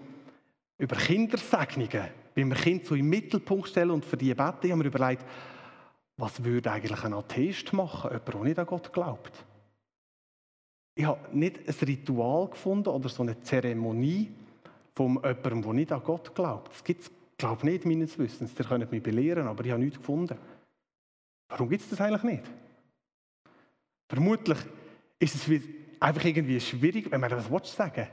über 0.79 0.95
Kindersegnungen, 0.95 2.07
wenn 2.33 2.47
wir 2.49 2.55
Kinder 2.55 2.85
so 2.85 2.95
im 2.95 3.07
Mittelpunkt 3.07 3.67
stellen 3.67 3.91
und 3.91 4.03
für 4.03 4.17
die 4.17 4.33
beten, 4.33 4.71
haben 4.71 4.79
wir 4.79 4.87
überlegt, 4.87 5.23
was 6.17 6.43
würde 6.43 6.71
eigentlich 6.71 7.03
ein 7.03 7.13
Atheist 7.13 7.71
machen, 7.71 8.09
jemand, 8.09 8.33
der 8.33 8.41
nicht 8.41 8.57
an 8.57 8.65
Gott 8.65 8.91
glaubt? 8.91 9.45
Ich 11.01 11.07
habe 11.07 11.35
nicht 11.35 11.67
ein 11.67 11.87
Ritual 11.87 12.47
gefunden 12.47 12.89
oder 12.89 13.09
so 13.09 13.23
eine 13.23 13.41
Zeremonie 13.41 14.29
von 14.93 15.15
jemandem, 15.15 15.63
der 15.63 15.73
nicht 15.73 15.91
an 15.91 16.03
Gott 16.03 16.35
glaubt. 16.35 16.71
Das 16.71 16.83
gibt 16.83 17.01
es, 17.01 17.11
glaube 17.39 17.57
ich, 17.57 17.63
nicht 17.63 17.85
meines 17.87 18.19
Wissens. 18.19 18.51
Ihr 18.55 18.65
könnt 18.65 18.91
mich 18.91 19.01
belehren, 19.01 19.47
aber 19.47 19.65
ich 19.65 19.71
habe 19.71 19.81
nichts 19.81 19.97
gefunden. 19.97 20.37
Warum 21.49 21.69
gibt 21.69 21.81
es 21.81 21.89
das 21.89 22.01
eigentlich 22.01 22.21
nicht? 22.21 22.43
Vermutlich 24.09 24.59
ist 25.17 25.33
es 25.33 25.61
einfach 25.99 26.23
irgendwie 26.23 26.59
schwierig, 26.59 27.09
wenn 27.09 27.19
man 27.19 27.31
das 27.31 27.47
sagen. 27.75 28.07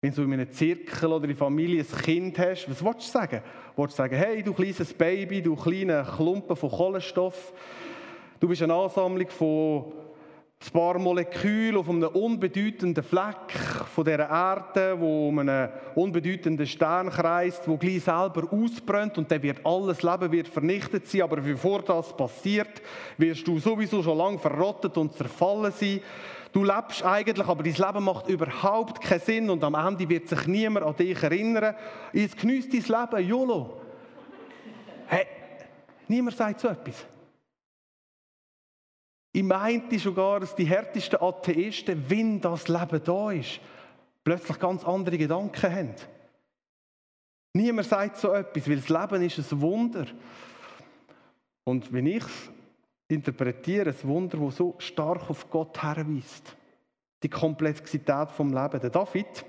Wenn 0.00 0.14
du 0.14 0.22
in 0.22 0.34
einem 0.34 0.52
Zirkel 0.52 1.12
oder 1.12 1.24
in 1.24 1.30
der 1.30 1.36
Familie 1.36 1.82
ein 1.82 2.02
Kind 2.02 2.38
hast, 2.38 2.70
was 2.70 2.84
willst 2.84 3.08
du 3.08 3.10
sagen? 3.10 3.42
Willst 3.74 3.94
du 3.94 3.96
sagen, 3.96 4.14
hey, 4.14 4.40
du 4.40 4.54
kleines 4.54 4.94
Baby, 4.94 5.42
du 5.42 5.56
kleiner 5.56 6.04
Klumpen 6.04 6.54
von 6.54 6.70
Kohlenstoff, 6.70 7.52
du 8.38 8.46
bist 8.46 8.62
eine 8.62 8.72
Ansammlung 8.72 9.30
von 9.30 10.05
ein 10.58 10.72
paar 10.72 10.98
Moleküle 10.98 11.78
auf 11.78 11.88
einem 11.88 12.08
unbedeutenden 12.08 13.04
Fleck 13.04 13.52
von 13.94 14.04
der 14.04 14.20
Erde, 14.20 14.98
wo 14.98 15.28
um 15.28 15.38
einen 15.38 15.68
unbedeutenden 15.94 16.66
Stern 16.66 17.10
kreist, 17.10 17.68
wo 17.68 17.76
gleich 17.76 18.02
selber 18.02 18.48
ausbrennt 18.50 19.18
und 19.18 19.30
dann 19.30 19.42
wird 19.42 19.64
alles 19.64 20.02
Leben 20.02 20.32
wird 20.32 20.48
vernichtet 20.48 21.06
sein. 21.06 21.22
Aber 21.22 21.36
bevor 21.36 21.82
das 21.82 22.16
passiert, 22.16 22.82
wirst 23.18 23.46
du 23.46 23.58
sowieso 23.58 24.02
schon 24.02 24.18
lange 24.18 24.38
verrottet 24.38 24.96
und 24.96 25.14
zerfallen 25.14 25.72
sein. 25.72 26.00
Du 26.52 26.64
lebst 26.64 27.04
eigentlich, 27.04 27.46
aber 27.46 27.62
dein 27.62 27.74
Leben 27.74 28.04
macht 28.04 28.28
überhaupt 28.28 29.02
keinen 29.02 29.20
Sinn 29.20 29.50
und 29.50 29.62
am 29.62 29.74
Ende 29.74 30.08
wird 30.08 30.28
sich 30.28 30.46
niemand 30.46 30.86
an 30.86 30.96
dich 30.96 31.22
erinnern. 31.22 31.74
Jetzt 32.14 32.38
genießt 32.38 32.72
dein 32.72 33.10
Leben, 33.12 33.28
YOLO. 33.28 33.80
Hey, 35.06 35.26
niemand 36.08 36.36
sagt 36.36 36.60
so 36.60 36.68
etwas. 36.68 37.04
Ich 39.36 39.42
meinte 39.42 39.98
sogar, 39.98 40.40
dass 40.40 40.54
die 40.54 40.64
härtesten 40.64 41.20
Atheisten, 41.20 42.02
wenn 42.08 42.40
das 42.40 42.68
Leben 42.68 43.04
da 43.04 43.30
ist, 43.32 43.60
plötzlich 44.24 44.58
ganz 44.58 44.82
andere 44.82 45.18
Gedanken 45.18 45.70
haben. 45.70 45.94
Niemand 47.52 47.86
sagt 47.86 48.16
so 48.16 48.32
etwas, 48.32 48.66
weil 48.66 48.76
das 48.76 48.88
Leben 48.88 49.22
ist 49.22 49.52
ein 49.52 49.60
Wunder. 49.60 50.06
Und 51.64 51.92
wenn 51.92 52.06
ich 52.06 52.24
es 52.24 52.50
interpretiere, 53.08 53.90
ein 53.90 54.08
Wunder, 54.08 54.38
das 54.38 54.56
so 54.56 54.74
stark 54.78 55.28
auf 55.28 55.50
Gott 55.50 55.82
herweist, 55.82 56.56
die 57.22 57.28
Komplexität 57.28 58.30
vom 58.30 58.54
Leben. 58.54 58.80
Der 58.80 58.88
David, 58.88 59.44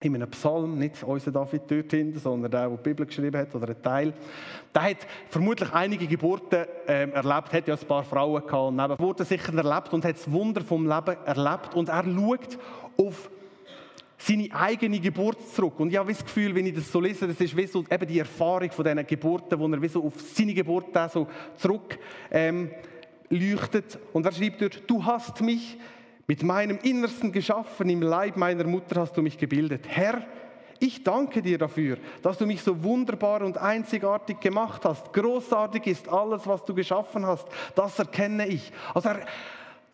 in 0.00 0.14
einem 0.14 0.30
Psalm, 0.30 0.78
nicht 0.78 1.02
unser 1.02 1.32
David 1.32 1.62
dort 1.66 1.90
hinten, 1.90 2.20
sondern 2.20 2.50
der, 2.50 2.68
der 2.68 2.76
die 2.76 2.82
Bibel 2.82 3.06
geschrieben 3.06 3.36
hat, 3.36 3.52
oder 3.54 3.68
ein 3.68 3.82
Teil, 3.82 4.12
der 4.72 4.82
hat 4.82 4.98
vermutlich 5.28 5.72
einige 5.72 6.06
Geburten 6.06 6.66
ähm, 6.86 7.12
erlebt, 7.12 7.52
hat 7.52 7.66
ja 7.66 7.74
ein 7.74 7.86
paar 7.86 8.04
Frauen 8.04 8.46
gehabt, 8.46 8.76
neben 8.76 8.96
Geburten 8.96 9.26
sicher 9.26 9.52
erlebt 9.54 9.92
und 9.92 10.04
hat 10.04 10.14
das 10.14 10.30
Wunder 10.30 10.60
vom 10.60 10.86
Leben 10.86 11.16
erlebt 11.24 11.74
und 11.74 11.88
er 11.88 12.04
schaut 12.04 12.58
auf 12.96 13.30
seine 14.18 14.48
eigene 14.52 15.00
Geburt 15.00 15.38
zurück. 15.52 15.80
Und 15.80 15.90
ich 15.90 15.96
habe 15.96 16.12
das 16.12 16.24
Gefühl, 16.24 16.54
wenn 16.54 16.66
ich 16.66 16.74
das 16.74 16.90
so 16.90 17.00
lese, 17.00 17.26
das 17.26 17.40
ist 17.40 17.56
wie 17.56 17.66
so 17.66 17.84
eben 17.90 18.06
die 18.06 18.18
Erfahrung 18.20 18.70
von 18.70 18.84
diesen 18.84 19.06
Geburten, 19.06 19.58
wo 19.58 19.66
er 19.68 19.82
wie 19.82 19.88
so 19.88 20.04
auf 20.04 20.14
seine 20.20 20.54
Geburt 20.54 20.86
so 21.12 21.26
zurück 21.56 21.98
ähm, 22.30 22.70
leuchtet. 23.30 23.98
Und 24.12 24.26
er 24.26 24.32
schreibt 24.32 24.62
dort, 24.62 24.82
du 24.86 25.04
hast 25.04 25.40
mich 25.40 25.76
mit 26.28 26.42
meinem 26.42 26.78
Innersten 26.82 27.32
geschaffen, 27.32 27.88
im 27.88 28.02
Leib 28.02 28.36
meiner 28.36 28.64
Mutter 28.64 29.00
hast 29.00 29.16
du 29.16 29.22
mich 29.22 29.38
gebildet. 29.38 29.86
Herr, 29.88 30.22
ich 30.78 31.02
danke 31.02 31.40
dir 31.40 31.56
dafür, 31.56 31.96
dass 32.22 32.36
du 32.36 32.46
mich 32.46 32.62
so 32.62 32.84
wunderbar 32.84 33.42
und 33.42 33.56
einzigartig 33.56 34.38
gemacht 34.38 34.84
hast. 34.84 35.12
Großartig 35.12 35.86
ist 35.86 36.08
alles, 36.08 36.46
was 36.46 36.64
du 36.66 36.74
geschaffen 36.74 37.26
hast. 37.26 37.46
Das 37.74 37.98
erkenne 37.98 38.46
ich. 38.46 38.70
Also 38.94 39.08
er, 39.08 39.26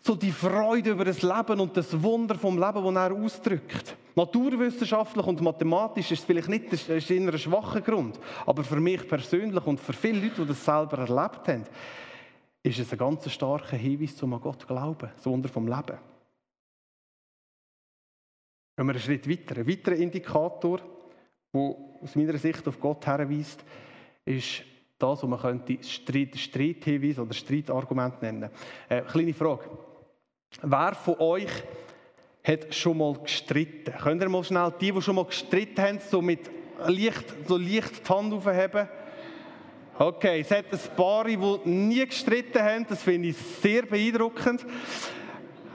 so 0.00 0.16
die 0.16 0.32
Freude 0.32 0.90
über 0.90 1.04
das 1.04 1.22
Leben 1.22 1.60
und 1.60 1.76
das 1.76 2.02
Wunder 2.02 2.34
vom 2.34 2.58
Leben, 2.58 2.84
das 2.84 3.10
er 3.10 3.12
ausdrückt. 3.14 3.96
Naturwissenschaftlich 4.16 5.26
und 5.26 5.40
mathematisch 5.40 6.10
ist 6.10 6.18
es 6.18 6.24
vielleicht 6.24 6.48
nicht 6.48 6.72
das 6.72 6.88
ist 6.88 7.10
ein 7.10 7.38
schwacher 7.38 7.80
Grund, 7.80 8.20
aber 8.44 8.62
für 8.62 8.80
mich 8.80 9.08
persönlich 9.08 9.66
und 9.66 9.80
für 9.80 9.92
viele 9.92 10.20
Leute, 10.20 10.42
die 10.42 10.48
das 10.48 10.64
selber 10.64 10.98
erlebt 10.98 11.48
haben, 11.48 11.64
ist 12.62 12.78
es 12.78 12.92
ein 12.92 12.98
ganz 12.98 13.30
starker 13.30 13.76
Hinweis 13.76 14.16
zum 14.16 14.34
an 14.34 14.40
Gott 14.40 14.66
glauben, 14.66 15.10
das 15.16 15.26
Wunder 15.26 15.48
vom 15.48 15.66
Leben. 15.66 15.98
Gehen 18.76 18.86
wir 18.86 18.92
einen 18.92 19.00
Schritt 19.00 19.28
weiter. 19.28 19.60
Ein 19.60 19.68
weiterer 19.68 19.94
Indikator, 19.94 20.80
der 21.52 21.76
aus 22.02 22.16
meiner 22.16 22.36
Sicht 22.38 22.66
auf 22.66 22.80
Gott 22.80 23.06
herweist, 23.06 23.64
ist 24.24 24.62
das, 24.98 25.22
was 25.22 25.28
man 25.28 25.38
könnte 25.38 25.78
Streit, 25.82 26.36
Streithinweis 26.36 27.18
oder 27.18 27.34
Streitargument 27.34 28.20
nennen. 28.20 28.50
Äh, 28.88 29.02
kleine 29.02 29.32
Frage. 29.32 29.70
Wer 30.62 30.94
von 30.94 31.20
euch 31.20 31.50
hat 32.42 32.74
schon 32.74 32.98
mal 32.98 33.14
gestritten? 33.14 33.94
Könnt 34.02 34.22
ihr 34.22 34.28
mal 34.28 34.42
schnell 34.42 34.72
die, 34.80 34.90
die 34.90 35.02
schon 35.02 35.16
mal 35.16 35.24
gestritten 35.24 35.80
haben, 35.80 35.98
so 36.00 36.20
mit 36.20 36.50
leicht, 36.84 37.46
so 37.46 37.56
leicht 37.56 38.08
die 38.08 38.12
Hand 38.12 38.32
aufheben? 38.32 38.88
Okay, 39.96 40.40
es 40.40 40.50
hat 40.50 40.72
ein 40.72 40.96
paar, 40.96 41.24
die 41.24 41.36
nie 41.64 42.04
gestritten 42.04 42.60
haben. 42.60 42.86
Das 42.88 43.02
finde 43.02 43.28
ich 43.28 43.36
sehr 43.36 43.82
beeindruckend. 43.82 44.66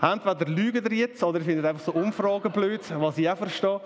Entweder 0.02 0.46
lügen 0.46 0.86
ihr 0.86 0.98
jetzt 0.98 1.22
oder 1.24 1.40
ihr 1.40 1.46
findet 1.46 1.66
einfach 1.66 1.84
so 1.84 1.92
Umfragen 1.92 2.52
blöd, 2.52 2.82
was 3.00 3.18
ich 3.18 3.30
auch 3.30 3.38
verstehe. 3.38 3.82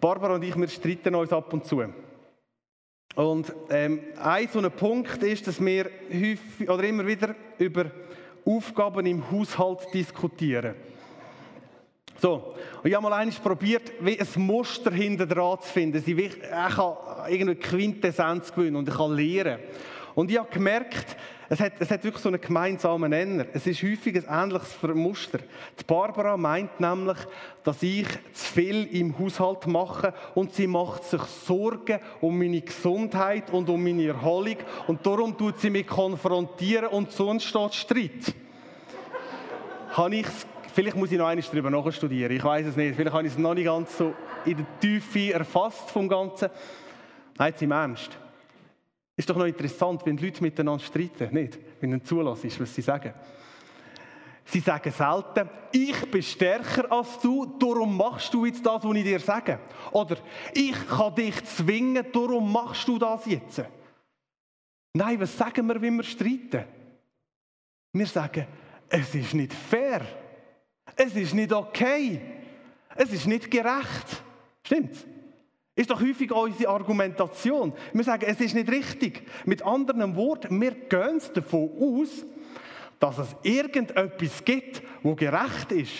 Barbara 0.00 0.34
und 0.34 0.44
ich, 0.44 0.56
wir 0.56 0.68
streiten 0.68 1.14
uns 1.14 1.32
ab 1.32 1.52
und 1.52 1.66
zu. 1.66 1.84
Und 3.14 3.52
ähm, 3.68 4.00
ein 4.22 4.48
so 4.50 4.60
ein 4.60 4.70
Punkt 4.70 5.22
ist, 5.22 5.46
dass 5.46 5.62
wir 5.62 5.90
häufig 6.10 6.70
oder 6.70 6.84
immer 6.84 7.06
wieder 7.06 7.34
über 7.58 7.86
Aufgaben 8.46 9.04
im 9.04 9.30
Haushalt 9.30 9.92
diskutieren. 9.92 10.74
So, 12.20 12.54
und 12.82 12.88
ich 12.88 12.94
habe 12.94 13.02
mal 13.02 13.12
eines 13.12 13.38
probiert, 13.38 13.92
wie 14.00 14.18
ein 14.18 14.26
Muster 14.36 14.90
hinter 14.90 15.26
dran 15.26 15.60
zu 15.60 15.68
finden. 15.68 16.02
Ich 16.04 16.40
kann 16.40 16.96
irgendwie 17.28 17.56
Quintessenz 17.56 18.52
gewinnen 18.52 18.76
und 18.76 18.88
ich 18.88 18.94
kann 18.94 19.14
lernen. 19.14 19.58
Und 20.14 20.30
ich 20.30 20.38
habe 20.38 20.48
gemerkt, 20.50 21.16
es 21.50 21.60
hat, 21.60 21.72
es 21.78 21.90
hat 21.90 22.04
wirklich 22.04 22.22
so 22.22 22.28
einen 22.28 22.40
gemeinsamen 22.40 23.10
Nenner. 23.10 23.46
Es 23.54 23.66
ist 23.66 23.82
häufig 23.82 24.16
ein 24.16 24.44
ähnliches 24.44 24.76
Muster. 24.94 25.38
Die 25.78 25.84
Barbara 25.84 26.36
meint 26.36 26.78
nämlich, 26.78 27.16
dass 27.64 27.82
ich 27.82 28.06
zu 28.34 28.52
viel 28.52 28.84
im 28.92 29.18
Haushalt 29.18 29.66
mache 29.66 30.12
und 30.34 30.52
sie 30.54 30.66
macht 30.66 31.04
sich 31.04 31.22
Sorgen 31.22 32.00
um 32.20 32.38
meine 32.38 32.60
Gesundheit 32.60 33.50
und 33.50 33.68
um 33.70 33.82
meine 33.82 34.08
Erholung 34.08 34.56
und 34.86 35.06
darum 35.06 35.38
tut 35.38 35.58
sie 35.58 35.70
mich 35.70 35.86
konfrontieren 35.86 36.88
und 36.88 37.12
sonst 37.12 37.44
steht 37.44 37.74
Streit. 37.74 38.34
habe 39.92 40.16
ich 40.16 40.26
Vielleicht 40.74 40.96
muss 40.96 41.10
ich 41.10 41.18
noch 41.18 41.26
eines 41.26 41.50
darüber 41.50 41.70
nachstudieren. 41.70 42.36
Ich 42.36 42.44
weiß 42.44 42.66
es 42.66 42.76
nicht. 42.76 42.94
Vielleicht 42.94 43.12
habe 43.12 43.26
ich 43.26 43.32
es 43.32 43.38
noch 43.38 43.52
nicht 43.52 43.64
ganz 43.64 43.98
so 43.98 44.14
in 44.44 44.58
der 44.58 44.66
Tiefe 44.78 45.32
erfasst 45.32 45.90
vom 45.90 46.08
Ganzen. 46.08 46.50
Nein, 47.36 47.48
jetzt 47.48 47.62
im 47.62 47.72
Ernst. 47.72 48.16
Ist 49.18 49.28
doch 49.28 49.36
noch 49.36 49.46
interessant, 49.46 50.06
wenn 50.06 50.16
Leute 50.16 50.40
miteinander 50.40 50.84
streiten, 50.84 51.34
nicht? 51.34 51.58
Wenn 51.80 51.90
du 51.90 52.00
zulässt, 52.00 52.60
was 52.60 52.72
sie 52.72 52.82
sagen. 52.82 53.12
Sie 54.44 54.60
sagen 54.60 54.92
selten, 54.92 55.50
ich 55.72 56.08
bin 56.08 56.22
stärker 56.22 56.90
als 56.92 57.18
du, 57.18 57.44
darum 57.58 57.96
machst 57.96 58.32
du 58.32 58.46
jetzt 58.46 58.64
das, 58.64 58.84
was 58.84 58.96
ich 58.96 59.02
dir 59.02 59.18
sage. 59.18 59.58
Oder 59.90 60.18
ich 60.54 60.86
kann 60.86 61.16
dich 61.16 61.44
zwingen, 61.46 62.06
darum 62.12 62.52
machst 62.52 62.86
du 62.86 62.96
das 62.96 63.26
jetzt. 63.26 63.64
Nein, 64.94 65.20
was 65.20 65.36
sagen 65.36 65.66
wir, 65.66 65.82
wenn 65.82 65.96
wir 65.96 66.04
streiten? 66.04 66.64
Wir 67.92 68.06
sagen, 68.06 68.46
es 68.88 69.16
ist 69.16 69.34
nicht 69.34 69.52
fair. 69.52 70.02
Es 70.94 71.16
ist 71.16 71.34
nicht 71.34 71.52
okay. 71.52 72.20
Es 72.94 73.12
ist 73.12 73.26
nicht 73.26 73.50
gerecht. 73.50 74.22
Stimmt's? 74.62 75.04
Ist 75.78 75.90
doch 75.90 76.00
häufig 76.00 76.32
unsere 76.32 76.72
Argumentation. 76.72 77.72
Wir 77.92 78.02
sagen, 78.02 78.24
es 78.26 78.40
ist 78.40 78.52
nicht 78.52 78.68
richtig. 78.68 79.22
Mit 79.44 79.62
anderen 79.62 80.16
Worten, 80.16 80.60
wir 80.60 80.72
gehen 80.72 81.20
davon 81.34 81.70
aus, 81.80 82.26
dass 82.98 83.18
es 83.18 83.36
irgendetwas 83.44 84.44
gibt, 84.44 84.82
wo 85.04 85.14
gerecht 85.14 85.70
ist. 85.70 85.92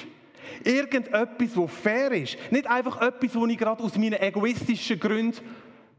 Irgendetwas, 0.64 1.54
wo 1.56 1.68
fair 1.68 2.10
ist. 2.10 2.36
Nicht 2.50 2.66
einfach 2.66 3.00
etwas, 3.00 3.36
wo 3.36 3.46
ich 3.46 3.56
gerade 3.56 3.80
aus 3.80 3.96
meinen 3.96 4.20
egoistischen 4.20 4.98
Gründen 4.98 5.38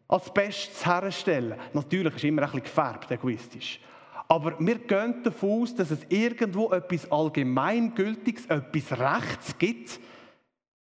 als 0.10 0.30
Bestes 0.34 0.86
herstelle. 0.86 1.58
Natürlich 1.72 2.16
ist 2.16 2.26
immer 2.26 2.42
ein 2.42 2.48
bisschen 2.48 2.64
gefärbt, 2.64 3.10
egoistisch. 3.12 3.80
Aber 4.28 4.60
wir 4.60 4.80
gehen 4.80 5.24
davon 5.24 5.62
aus, 5.62 5.74
dass 5.74 5.90
es 5.90 6.00
irgendwo 6.10 6.74
etwas 6.74 7.10
Allgemeingültiges, 7.10 8.46
etwas 8.48 9.00
Rechts 9.00 9.58
gibt, 9.58 10.02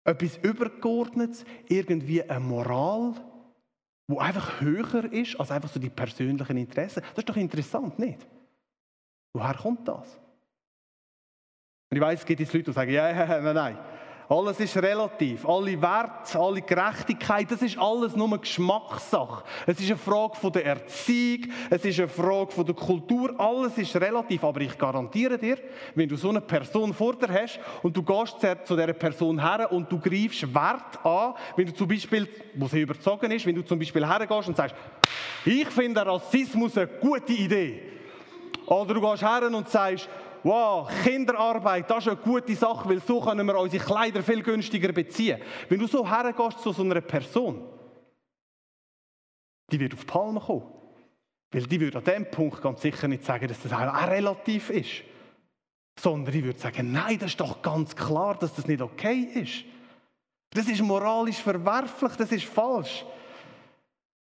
etwas 0.07 0.37
Übergeordnetes, 0.37 1.45
irgendwie 1.67 2.23
eine 2.23 2.39
Moral, 2.39 3.13
wo 4.07 4.19
einfach 4.19 4.61
höher 4.61 5.11
ist 5.11 5.39
als 5.39 5.51
einfach 5.51 5.69
so 5.69 5.79
die 5.79 5.89
persönlichen 5.89 6.57
Interessen. 6.57 7.01
Das 7.09 7.19
ist 7.19 7.29
doch 7.29 7.35
interessant, 7.35 7.99
nicht? 7.99 8.25
Woher 9.33 9.53
kommt 9.53 9.87
das? 9.87 10.17
Und 11.89 11.97
ich 11.97 12.01
weiß, 12.01 12.19
es 12.19 12.25
gibt 12.25 12.39
jetzt 12.39 12.53
Leute, 12.53 12.65
die 12.65 12.71
sagen, 12.71 12.91
ja, 12.91 13.11
nein, 13.41 13.53
nein. 13.53 13.77
Alles 14.29 14.59
ist 14.59 14.75
relativ. 14.75 15.47
Alle 15.47 15.81
Werte, 15.81 16.37
alle 16.37 16.61
Gerechtigkeit, 16.61 17.49
das 17.49 17.61
ist 17.61 17.77
alles 17.77 18.13
nur 18.13 18.27
eine 18.27 18.39
Geschmackssache. 18.39 19.43
Es 19.65 19.79
ist 19.79 19.89
eine 19.89 19.97
Frage 19.97 20.35
von 20.35 20.51
der 20.51 20.65
Erziehung, 20.65 21.45
es 21.69 21.85
ist 21.85 21.99
eine 21.99 22.09
Frage 22.09 22.51
von 22.51 22.65
der 22.65 22.75
Kultur. 22.75 23.33
Alles 23.39 23.77
ist 23.77 23.95
relativ. 23.95 24.43
Aber 24.43 24.59
ich 24.59 24.77
garantiere 24.77 25.37
dir, 25.37 25.57
wenn 25.95 26.09
du 26.09 26.17
so 26.17 26.29
eine 26.29 26.41
Person 26.41 26.93
vor 26.93 27.15
dir 27.15 27.29
hast 27.29 27.59
und 27.81 27.95
du 27.95 28.03
gehst 28.03 28.35
zu 28.65 28.75
dieser 28.75 28.93
Person 28.93 29.39
her 29.41 29.71
und 29.71 29.89
du 29.89 29.97
greifst 29.97 30.53
Wert 30.53 31.05
an, 31.05 31.33
wenn 31.55 31.67
du 31.67 31.73
zum 31.73 31.87
Beispiel, 31.87 32.27
wo 32.55 32.67
sie 32.67 32.81
überzogen 32.81 33.31
ist, 33.31 33.45
wenn 33.45 33.55
du 33.55 33.63
zum 33.63 33.79
Beispiel 33.79 34.05
hergehst 34.05 34.49
und 34.49 34.57
sagst, 34.57 34.75
ich 35.45 35.69
finde 35.69 36.05
Rassismus 36.05 36.77
eine 36.77 36.87
gute 36.87 37.31
Idee. 37.31 37.81
Oder 38.65 38.93
du 38.93 38.99
gehst 38.99 39.23
her 39.23 39.49
und 39.49 39.69
sagst, 39.69 40.09
wow, 40.47 40.89
Kinderarbeit, 41.03 41.89
das 41.89 42.05
ist 42.05 42.07
eine 42.07 42.17
gute 42.17 42.55
Sache, 42.55 42.87
weil 42.89 43.01
so 43.01 43.19
können 43.21 43.45
wir 43.45 43.59
unsere 43.59 43.83
Kleider 43.83 44.23
viel 44.23 44.41
günstiger 44.41 44.91
beziehen. 44.91 45.39
Wenn 45.69 45.79
du 45.79 45.87
so 45.87 46.09
hergehst 46.09 46.61
zu 46.61 46.71
so 46.71 46.83
einer 46.83 47.01
Person, 47.01 47.61
die 49.71 49.79
wird 49.79 49.93
auf 49.93 49.99
die 49.99 50.05
Palme 50.05 50.39
kommen. 50.39 50.73
Weil 51.51 51.63
die 51.63 51.79
würde 51.79 51.97
an 51.97 52.03
dem 52.03 52.29
Punkt 52.29 52.61
ganz 52.61 52.81
sicher 52.81 53.07
nicht 53.07 53.23
sagen, 53.23 53.47
dass 53.47 53.61
das 53.61 53.71
auch 53.71 54.07
relativ 54.07 54.69
ist. 54.69 55.03
Sondern 55.99 56.33
die 56.33 56.43
würde 56.43 56.59
sagen, 56.59 56.91
nein, 56.91 57.17
das 57.19 57.31
ist 57.31 57.39
doch 57.39 57.61
ganz 57.61 57.95
klar, 57.95 58.35
dass 58.35 58.53
das 58.53 58.67
nicht 58.67 58.81
okay 58.81 59.29
ist. 59.33 59.63
Das 60.51 60.67
ist 60.67 60.81
moralisch 60.81 61.37
verwerflich, 61.37 62.13
das 62.17 62.31
ist 62.31 62.45
falsch. 62.45 63.05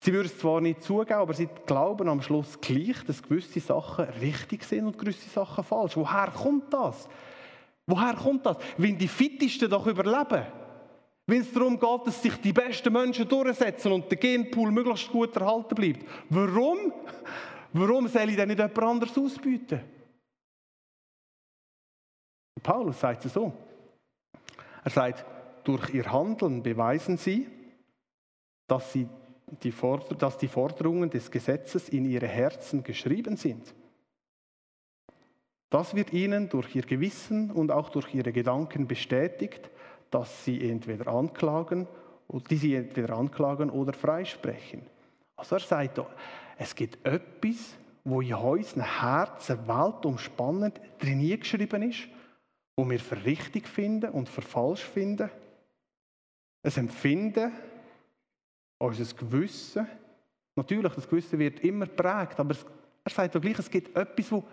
Sie 0.03 0.12
würden 0.12 0.25
es 0.25 0.38
zwar 0.38 0.60
nicht 0.60 0.83
zugeben, 0.83 1.13
aber 1.13 1.33
sie 1.33 1.48
glauben 1.65 2.10
am 2.10 2.22
Schluss 2.22 2.60
gleich, 2.60 3.05
dass 3.07 3.24
gewisse 3.24 3.62
Sachen 3.62 4.03
richtig 4.19 4.65
sind 4.65 4.86
und 4.86 4.98
gewisse 4.98 5.29
Sachen 5.29 5.63
falsch. 5.63 5.95
Woher 5.95 6.29
kommt 6.29 6.74
das? 6.74 7.07
Woher 7.88 8.13
kommt 8.13 8.45
das? 8.45 8.57
Wenn 8.77 8.98
die 8.98 9.07
Fittesten 9.07 9.69
doch 9.69 9.88
überleben. 9.88 10.45
Wenn 11.25 11.39
es 11.39 11.53
darum 11.53 11.79
geht, 11.79 12.05
dass 12.07 12.22
sich 12.22 12.36
die 12.41 12.51
besten 12.51 12.91
Menschen 12.91 13.29
durchsetzen 13.29 13.93
und 13.93 14.12
der 14.12 14.17
Genpool 14.17 14.72
möglichst 14.72 15.10
gut 15.10 15.38
erhalten 15.38 15.74
bleibt. 15.74 16.05
Warum? 16.29 16.91
Warum 17.72 18.10
soll 18.10 18.29
ich 18.29 18.36
denn 18.36 18.50
nicht 18.50 18.60
jemand 18.60 18.79
anderes 18.79 19.17
ausbieten? 19.17 19.79
Paulus 22.62 23.00
sagt 23.00 23.24
es 23.24 23.31
so. 23.31 23.53
Er 24.83 24.91
sagt, 24.91 25.25
durch 25.63 25.93
ihr 25.93 26.12
Handeln 26.12 26.62
beweisen 26.62 27.15
sie, 27.15 27.48
dass 28.67 28.91
sie 28.91 29.07
die 29.62 29.74
dass 30.17 30.38
die 30.38 30.48
Forderungen 30.48 31.10
des 31.10 31.29
Gesetzes 31.29 31.89
in 31.89 32.05
ihre 32.05 32.27
Herzen 32.27 32.83
geschrieben 32.83 33.38
sind. 33.38 33.74
Das 35.69 35.95
wird 35.95 36.13
ihnen 36.13 36.49
durch 36.49 36.75
ihr 36.75 36.84
Gewissen 36.84 37.51
und 37.51 37.71
auch 37.71 37.89
durch 37.89 38.13
ihre 38.13 38.32
Gedanken 38.32 38.88
bestätigt, 38.88 39.69
dass 40.12 40.45
sie 40.45 40.69
entweder 40.69 41.08
anklagen, 41.08 41.88
die 42.49 42.58
sie 42.58 42.75
entweder 42.75 43.17
anklagen 43.17 43.69
oder 43.69 43.93
freisprechen. 43.93 44.84
Also 45.36 45.56
er 45.56 45.62
sagt, 45.62 45.99
es 46.58 46.75
gibt 46.75 47.06
etwas, 47.06 47.75
wo 48.04 48.21
in 48.21 48.34
unseren 48.34 49.01
Herzen 49.01 49.67
weltumspannend 49.67 50.80
drin 50.99 51.39
geschrieben 51.39 51.82
ist, 51.84 52.08
wo 52.75 52.89
wir 52.89 52.99
für 52.99 53.23
richtig 53.25 53.67
finden 53.67 54.12
und 54.12 54.30
für 54.30 54.41
falsch 54.41 54.84
finden. 54.84 55.30
Ein 56.63 56.71
Empfinden, 56.75 57.51
unser 58.84 59.15
Gewissen. 59.15 59.88
Natürlich, 60.56 60.93
das 60.93 61.08
Gewissen 61.08 61.39
wird 61.39 61.60
immer 61.62 61.86
prägt, 61.86 62.39
aber 62.39 62.56
er 63.04 63.12
sagt 63.12 63.36
doch 63.36 63.41
gleich, 63.41 63.58
es 63.60 63.69
gibt 63.69 63.96
etwas, 63.96 64.32
wo, 64.32 64.43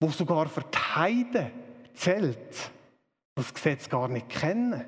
wo 0.00 0.08
sogar 0.10 0.48
für 0.48 0.62
die 0.62 0.78
Heiden 0.78 1.50
zählt, 1.94 2.70
das 3.34 3.54
Gesetz 3.54 3.88
gar 3.88 4.08
nicht 4.08 4.28
kennen. 4.28 4.84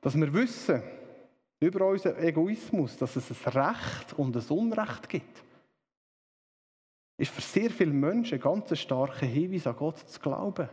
Dass 0.00 0.16
wir 0.16 0.32
wissen, 0.32 0.82
über 1.60 1.86
unseren 1.86 2.18
Egoismus, 2.18 2.96
dass 2.96 3.16
es 3.16 3.30
ein 3.30 3.52
Recht 3.52 4.12
und 4.14 4.36
ein 4.36 4.48
Unrecht 4.48 5.08
gibt, 5.08 5.42
ist 7.18 7.32
für 7.32 7.40
sehr 7.40 7.70
viele 7.70 7.92
Menschen 7.92 8.34
ein 8.34 8.40
ganz 8.40 8.78
starker 8.78 9.26
Hinweis 9.26 9.66
an 9.66 9.76
Gott 9.76 9.98
zu 9.98 10.20
glauben. 10.20 10.68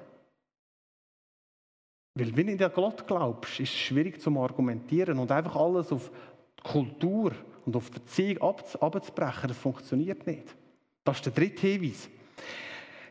Weil 2.15 2.35
wenn 2.35 2.57
du 2.57 2.65
an 2.65 2.71
Gott 2.73 3.07
glaubst, 3.07 3.59
ist 3.59 3.73
es 3.73 3.79
schwierig 3.79 4.21
zu 4.21 4.29
argumentieren 4.39 5.17
und 5.17 5.31
einfach 5.31 5.55
alles 5.55 5.91
auf 5.91 6.11
die 6.59 6.69
Kultur 6.69 7.31
und 7.65 7.75
auf 7.75 7.89
die 7.89 7.97
Erziehung 7.97 8.55
abzubrechen, 8.81 9.47
das 9.47 9.57
funktioniert 9.57 10.27
nicht. 10.27 10.55
Das 11.03 11.17
ist 11.17 11.25
der 11.25 11.33
dritte 11.33 11.67
Hinweis. 11.67 12.09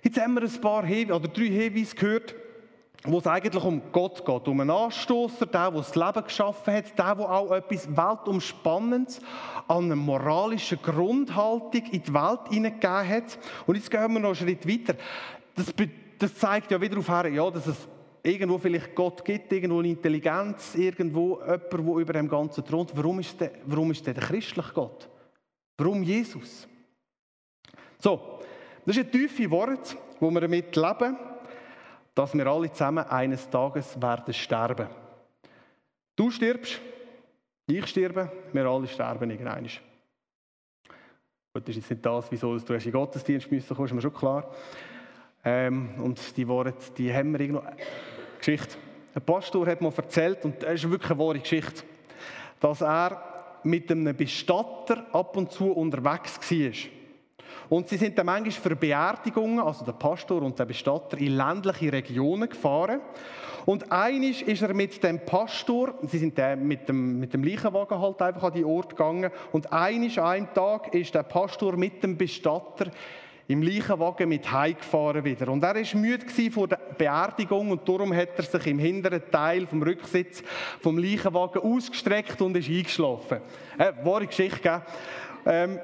Jetzt 0.02 0.20
haben 0.20 0.34
wir 0.34 0.42
ein 0.42 0.60
paar 0.60 0.84
Hinweise, 0.84 1.16
oder 1.16 1.28
drei 1.28 1.46
Hinweise 1.46 1.96
gehört, 1.96 2.34
wo 3.04 3.18
es 3.18 3.26
eigentlich 3.26 3.64
um 3.64 3.82
Gott 3.90 4.24
geht, 4.24 4.48
um 4.48 4.60
einen 4.60 4.70
Anstoßer, 4.70 5.46
der, 5.46 5.70
der 5.72 5.80
das 5.80 5.96
Leben 5.96 6.24
geschaffen 6.24 6.74
hat, 6.74 6.96
der, 6.96 7.14
der 7.16 7.30
auch 7.30 7.50
etwas 7.50 7.88
Weltumspannendes 7.88 9.20
an 9.66 9.86
einer 9.86 9.96
moralischen 9.96 10.80
Grundhaltung 10.80 11.84
in 11.90 12.02
die 12.02 12.14
Welt 12.14 12.40
hineingegeben 12.50 13.08
hat. 13.08 13.38
Und 13.66 13.74
jetzt 13.74 13.90
gehen 13.90 14.12
wir 14.12 14.20
noch 14.20 14.28
einen 14.28 14.36
Schritt 14.36 14.68
weiter. 14.68 14.96
Das, 15.56 15.74
das 16.18 16.34
zeigt 16.36 16.70
ja 16.70 16.80
wieder 16.80 16.98
auf 16.98 17.08
her, 17.08 17.26
ja, 17.26 17.50
dass 17.50 17.66
es 17.66 17.88
irgendwo 18.22 18.58
vielleicht 18.58 18.94
Gott 18.94 19.24
gibt, 19.24 19.52
irgendwo 19.52 19.80
eine 19.80 19.88
Intelligenz, 19.88 20.74
irgendwo 20.74 21.40
jemand, 21.40 21.72
der 21.72 21.80
über 21.80 22.12
dem 22.12 22.28
Ganzen 22.28 22.64
thront. 22.64 22.92
Warum 22.94 23.20
ist 23.20 23.40
der, 23.40 23.52
warum 23.66 23.90
ist 23.90 24.06
der, 24.06 24.14
der 24.14 24.22
christliche 24.22 24.72
Gott? 24.72 25.08
Warum 25.76 26.02
Jesus? 26.02 26.68
So, 27.98 28.40
das 28.84 28.96
ist 28.96 29.06
ein 29.06 29.12
tiefe 29.12 29.50
Wort, 29.50 29.96
wo 30.20 30.30
wir 30.30 30.40
damit 30.40 30.74
leben, 30.76 31.16
dass 32.14 32.34
wir 32.34 32.46
alle 32.46 32.70
zusammen 32.70 33.04
eines 33.06 33.48
Tages 33.48 34.00
werden 34.00 34.34
sterben. 34.34 34.88
Du 36.14 36.30
stirbst, 36.30 36.80
ich 37.66 37.86
sterbe, 37.86 38.30
wir 38.52 38.66
alle 38.66 38.86
sterben 38.86 39.30
irgendwann. 39.30 39.68
Gut, 41.54 41.68
das 41.68 41.76
ist 41.76 41.76
jetzt 41.76 41.90
nicht 41.90 42.06
das, 42.06 42.30
wieso 42.30 42.58
du 42.58 42.72
in 42.74 42.80
den 42.80 42.92
Gottesdienst 42.92 43.50
müssen 43.50 43.84
ist 43.84 43.92
mir 43.92 44.00
schon 44.00 44.14
klar. 44.14 44.54
Ähm, 45.44 45.90
und 45.98 46.36
die 46.36 46.46
Worte, 46.46 46.92
die 46.96 47.12
haben 47.12 47.32
wir 47.32 47.40
irgendwo. 47.40 47.62
Geschichte. 48.38 48.76
Ein 49.14 49.22
Pastor 49.22 49.66
hat 49.66 49.80
mir 49.80 49.92
erzählt, 49.96 50.44
und 50.44 50.62
das 50.62 50.74
ist 50.74 50.90
wirklich 50.90 51.10
eine 51.10 51.20
wahre 51.20 51.38
Geschichte, 51.38 51.84
dass 52.58 52.80
er 52.80 53.22
mit 53.62 53.90
einem 53.90 54.16
Bestatter 54.16 55.06
ab 55.12 55.36
und 55.36 55.52
zu 55.52 55.70
unterwegs 55.70 56.40
war. 56.50 56.72
Und 57.68 57.88
sie 57.88 57.96
sind 57.96 58.18
dann 58.18 58.26
manchmal 58.26 58.50
für 58.50 58.76
Beerdigungen, 58.76 59.60
also 59.60 59.84
der 59.84 59.92
Pastor 59.92 60.42
und 60.42 60.58
der 60.58 60.64
Bestatter, 60.64 61.18
in 61.18 61.36
ländliche 61.36 61.92
Regionen 61.92 62.48
gefahren. 62.48 63.00
Und 63.64 63.92
einisch 63.92 64.42
ist 64.42 64.62
er 64.62 64.74
mit 64.74 65.02
dem 65.04 65.24
Pastor, 65.24 65.94
sie 66.02 66.18
sind 66.18 66.36
mit 66.62 66.88
dem, 66.88 67.20
mit 67.20 67.32
dem 67.32 67.44
Leichenwagen 67.44 68.00
halt 68.00 68.20
einfach 68.20 68.44
an 68.44 68.54
die 68.54 68.64
Ort 68.64 68.90
gegangen, 68.90 69.30
und 69.52 69.72
einisch, 69.72 70.18
einen 70.18 70.52
Tag 70.52 70.94
ist 70.94 71.14
der 71.14 71.22
Pastor 71.22 71.76
mit 71.76 72.02
dem 72.02 72.16
Bestatter 72.16 72.90
im 73.48 73.62
Leichenwagen 73.62 74.28
mit 74.28 74.50
heimgefahren 74.50 75.24
wieder. 75.24 75.48
Und 75.48 75.62
er 75.62 75.74
war 75.74 76.00
müde 76.00 76.26
vor 76.50 76.68
der 76.68 76.78
Beerdigung 76.96 77.70
und 77.70 77.88
darum 77.88 78.14
hat 78.14 78.30
er 78.36 78.44
sich 78.44 78.66
im 78.66 78.78
hinteren 78.78 79.22
Teil 79.30 79.66
vom 79.66 79.82
Rücksitz 79.82 80.42
vom 80.80 80.98
Leichenwagen 80.98 81.62
ausgestreckt 81.62 82.40
und 82.40 82.56
ist 82.56 82.68
eingeschlafen. 82.68 83.38
Äh, 83.78 83.92
wahre 84.04 84.26
Geschichte? 84.26 84.82
Ähm, 85.44 85.78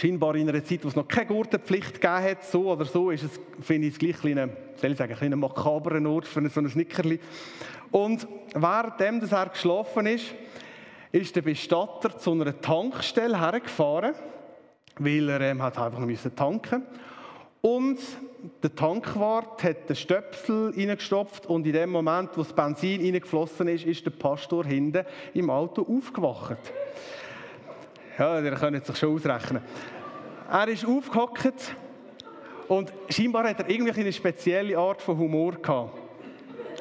scheinbar 0.00 0.36
in 0.36 0.48
einer 0.48 0.64
Zeit, 0.64 0.84
wo 0.84 0.88
es 0.88 0.96
noch 0.96 1.08
keine 1.08 1.26
Gurtenpflicht 1.26 2.00
gegeben 2.00 2.22
hat, 2.22 2.44
so 2.44 2.70
oder 2.70 2.84
so, 2.84 3.10
ist 3.10 3.24
es, 3.24 3.40
finde 3.60 3.88
ich, 3.88 3.98
gleich 3.98 4.24
ein, 4.24 4.50
ich 4.92 4.98
sagen, 4.98 5.14
Ort 6.06 6.26
für 6.26 6.48
so 6.48 6.60
ein 6.60 6.68
Snickerli. 6.68 7.20
Und 7.90 8.26
währenddem 8.54 9.20
dass 9.20 9.32
er 9.32 9.46
geschlafen 9.46 10.06
ist, 10.06 10.34
ist 11.12 11.36
der 11.36 11.42
Bestatter 11.42 12.18
zu 12.18 12.32
einer 12.32 12.60
Tankstelle 12.60 13.40
hergefahren 13.40 14.14
weil 14.98 15.28
er 15.28 15.40
ähm, 15.40 15.62
hat 15.62 15.78
einfach 15.78 15.98
noch 15.98 16.08
tanken 16.36 16.82
und 17.60 17.98
der 18.62 18.74
Tankwart 18.74 19.62
hat 19.62 19.88
den 19.88 19.96
Stöpsel 19.96 20.74
reingestopft 20.76 21.46
und 21.46 21.66
in 21.66 21.72
dem 21.72 21.90
Moment, 21.90 22.30
wo 22.36 22.42
das 22.42 22.52
Benzin 22.52 23.00
reingeflossen 23.00 23.68
ist, 23.68 23.86
ist 23.86 24.04
der 24.04 24.10
Pastor 24.10 24.64
hinten 24.64 25.04
im 25.32 25.48
Auto 25.48 25.82
aufgewacht. 25.82 26.58
Ja, 28.18 28.40
ihr 28.40 28.52
könnt 28.52 28.84
sich 28.84 28.96
schon 28.96 29.14
ausrechnen. 29.14 29.62
Er 30.50 30.68
ist 30.68 30.86
aufgehockt 30.86 31.74
und 32.68 32.92
scheinbar 33.08 33.48
hat 33.48 33.60
er 33.60 33.70
irgendwie 33.70 34.00
eine 34.00 34.12
spezielle 34.12 34.76
Art 34.76 35.00
von 35.00 35.16
Humor 35.16 35.52
gehabt. 35.52 35.98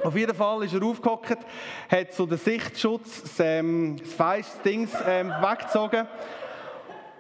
Auf 0.03 0.17
jeden 0.17 0.35
Fall 0.35 0.63
ist 0.65 0.73
er 0.73 0.83
aufgehockt, 0.83 1.37
hat 1.89 2.13
so 2.13 2.25
den 2.25 2.37
Sichtschutz, 2.37 3.21
das, 3.21 3.39
ähm, 3.39 3.95
das 3.97 4.13
Feistdings 4.13 4.91
ähm, 5.07 5.29
weggezogen 5.29 6.07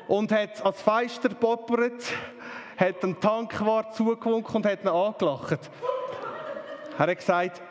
und 0.07 0.31
hat 0.31 0.63
als 0.65 0.81
Feister 0.81 1.29
poppert, 1.29 2.03
hat 2.77 3.03
den 3.03 3.19
Tankwart 3.19 3.95
zugewunken 3.95 4.55
und 4.55 4.65
hat 4.65 4.83
ihn 4.83 4.89
angelacht. 4.89 5.69
Er 6.97 7.07
hat 7.07 7.17
gesagt, 7.17 7.61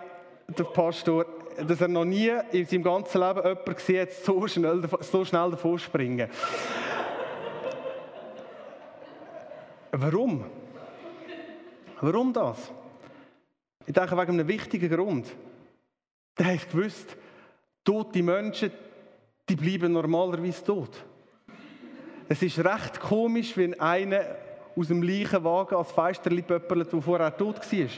der 0.49 0.65
Pastor, 0.65 1.27
dass 1.57 1.81
er 1.81 1.89
noch 1.89 2.05
nie 2.05 2.33
in 2.51 2.67
seinem 2.67 2.83
ganzen 2.83 3.21
Leben 3.21 3.43
jemanden 3.43 3.75
gesehen 3.75 4.03
hat, 4.03 4.13
so 4.13 4.47
schnell, 4.47 4.83
so 5.01 5.25
schnell 5.25 5.51
davon 5.51 5.79
springen. 5.79 6.29
Warum? 9.93 10.45
Warum 12.01 12.33
das? 12.33 12.73
Ich 13.87 13.93
denke, 13.93 14.17
wegen 14.17 14.33
einem 14.33 14.49
wichtigen 14.49 14.91
Grund. 14.91 15.27
Der 16.39 16.55
hat 16.55 16.71
gewusst, 16.71 17.17
tote 17.85 18.23
Menschen, 18.23 18.73
die 19.49 19.57
bleiben 19.57 19.93
normalerweise 19.93 20.65
tot. 20.65 21.05
Es 22.33 22.41
ist 22.41 22.61
recht 22.61 22.99
komisch, 22.99 23.59
wenn 23.59 23.79
einer 23.79 24.25
aus 24.75 24.89
dem 24.89 25.03
Leichenwagen 25.03 25.77
als 25.77 25.93
Feisterli 25.93 26.41
pöppelt, 26.41 26.91
der 26.91 27.03
vorher 27.03 27.37
tot 27.37 27.57
war. 27.57 27.89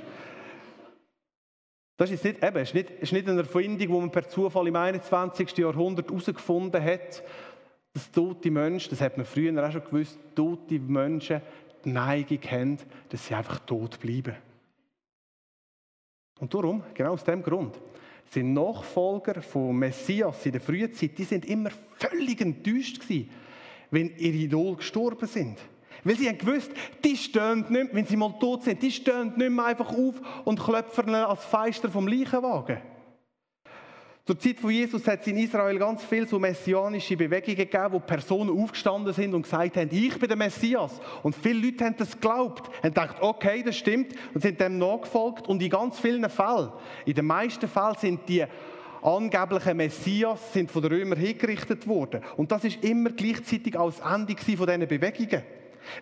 Das 1.97 2.11
ist 2.11 2.25
nicht, 2.25 2.43
eben, 2.43 2.57
ist 2.57 2.75
nicht, 2.75 2.91
ist 2.91 3.13
nicht 3.13 3.29
eine 3.29 3.39
Erfindung, 3.39 3.79
die 3.79 3.87
man 3.87 4.11
per 4.11 4.29
Zufall 4.29 4.67
im 4.67 4.75
21. 4.75 5.57
Jahrhundert 5.57 6.09
herausgefunden 6.09 6.83
hat, 6.83 7.23
dass 7.93 8.11
tote 8.11 8.51
Menschen, 8.51 8.91
das 8.91 9.01
hat 9.01 9.17
man 9.17 9.25
früher 9.25 9.65
auch 9.65 9.71
schon 9.71 9.85
gewusst, 9.85 10.19
tote 10.35 10.81
Menschen 10.81 11.41
die 11.85 11.91
Neigung 11.91 12.41
haben, 12.51 12.79
dass 13.11 13.25
sie 13.25 13.35
einfach 13.35 13.61
tot 13.61 14.01
bleiben. 14.01 14.35
Und 16.41 16.53
darum, 16.53 16.83
genau 16.93 17.13
aus 17.13 17.23
dem 17.23 17.41
Grund, 17.41 17.81
sind 18.31 18.53
Nachfolger 18.53 19.43
von 19.43 19.77
Messias 19.77 20.45
in 20.45 20.51
der 20.51 20.61
frühen 20.61 20.93
Zeit, 20.93 21.17
die 21.19 21.23
sind 21.23 21.45
immer 21.45 21.71
völlig 21.99 22.41
enttäuscht 22.41 22.99
gewesen, 22.99 23.31
wenn 23.95 24.17
ihre 24.17 24.37
Idol 24.37 24.77
gestorben 24.77 25.27
sind. 25.27 25.59
Weil 26.03 26.17
sie 26.17 26.29
haben 26.29 26.39
gewusst, 26.39 26.71
die 27.03 27.17
stehen 27.17 27.65
nicht, 27.71 27.95
wenn 27.95 28.05
sie 28.05 28.17
mal 28.17 28.35
tot 28.39 28.65
sind, 28.65 28.83
die 28.83 28.91
stehen 28.91 29.33
nicht 29.37 29.51
mehr 29.51 29.65
einfach 29.65 29.89
auf 29.89 30.15
und 30.45 30.61
klopfen 30.61 31.15
als 31.15 31.45
Feister 31.45 31.89
vom 31.89 32.07
Leichenwagen. 32.07 32.79
Zur 34.27 34.39
Zeit 34.39 34.59
von 34.59 34.71
Jesus 34.71 35.07
hat 35.07 35.21
es 35.21 35.27
in 35.27 35.37
Israel 35.37 35.79
ganz 35.79 36.03
viele 36.03 36.27
so 36.27 36.39
messianische 36.39 37.15
Bewegungen 37.15 37.57
gegeben, 37.57 37.93
wo 37.93 38.01
Personen 38.01 38.59
aufgestanden 38.59 39.13
sind 39.13 39.35
und 39.35 39.43
gesagt 39.43 39.77
haben, 39.77 39.91
ich 39.93 40.19
bin 40.19 40.29
der 40.29 40.37
Messias. 40.37 40.99
Und 41.23 41.37
viele 41.37 41.67
Leute 41.67 41.85
haben 41.85 41.97
das 41.99 42.13
geglaubt, 42.13 42.71
haben 42.79 42.83
gedacht, 42.85 43.17
okay, 43.21 43.63
das 43.63 43.77
stimmt, 43.77 44.15
und 44.33 44.41
sind 44.41 44.59
dem 44.59 44.79
nachgefolgt. 44.79 45.47
Und 45.47 45.63
in 45.63 45.69
ganz 45.69 46.01
vielen 46.01 46.27
Fällen, 46.31 46.73
in 47.05 47.13
den 47.13 47.27
meisten 47.27 47.69
Fällen 47.69 47.97
sind 47.99 48.27
die 48.27 48.47
angeblichen 49.05 49.77
Messias 49.77 50.53
sind 50.53 50.71
von 50.71 50.83
den 50.83 50.93
Römern 50.93 51.19
hingerichtet 51.19 51.87
worden. 51.87 52.23
Und 52.37 52.51
das 52.51 52.65
ist 52.65 52.83
immer 52.83 53.11
gleichzeitig 53.11 53.79
als 53.79 54.01
Ende 54.01 54.35
von 54.37 54.67
diesen 54.67 54.89
Bewegungen. 54.89 55.43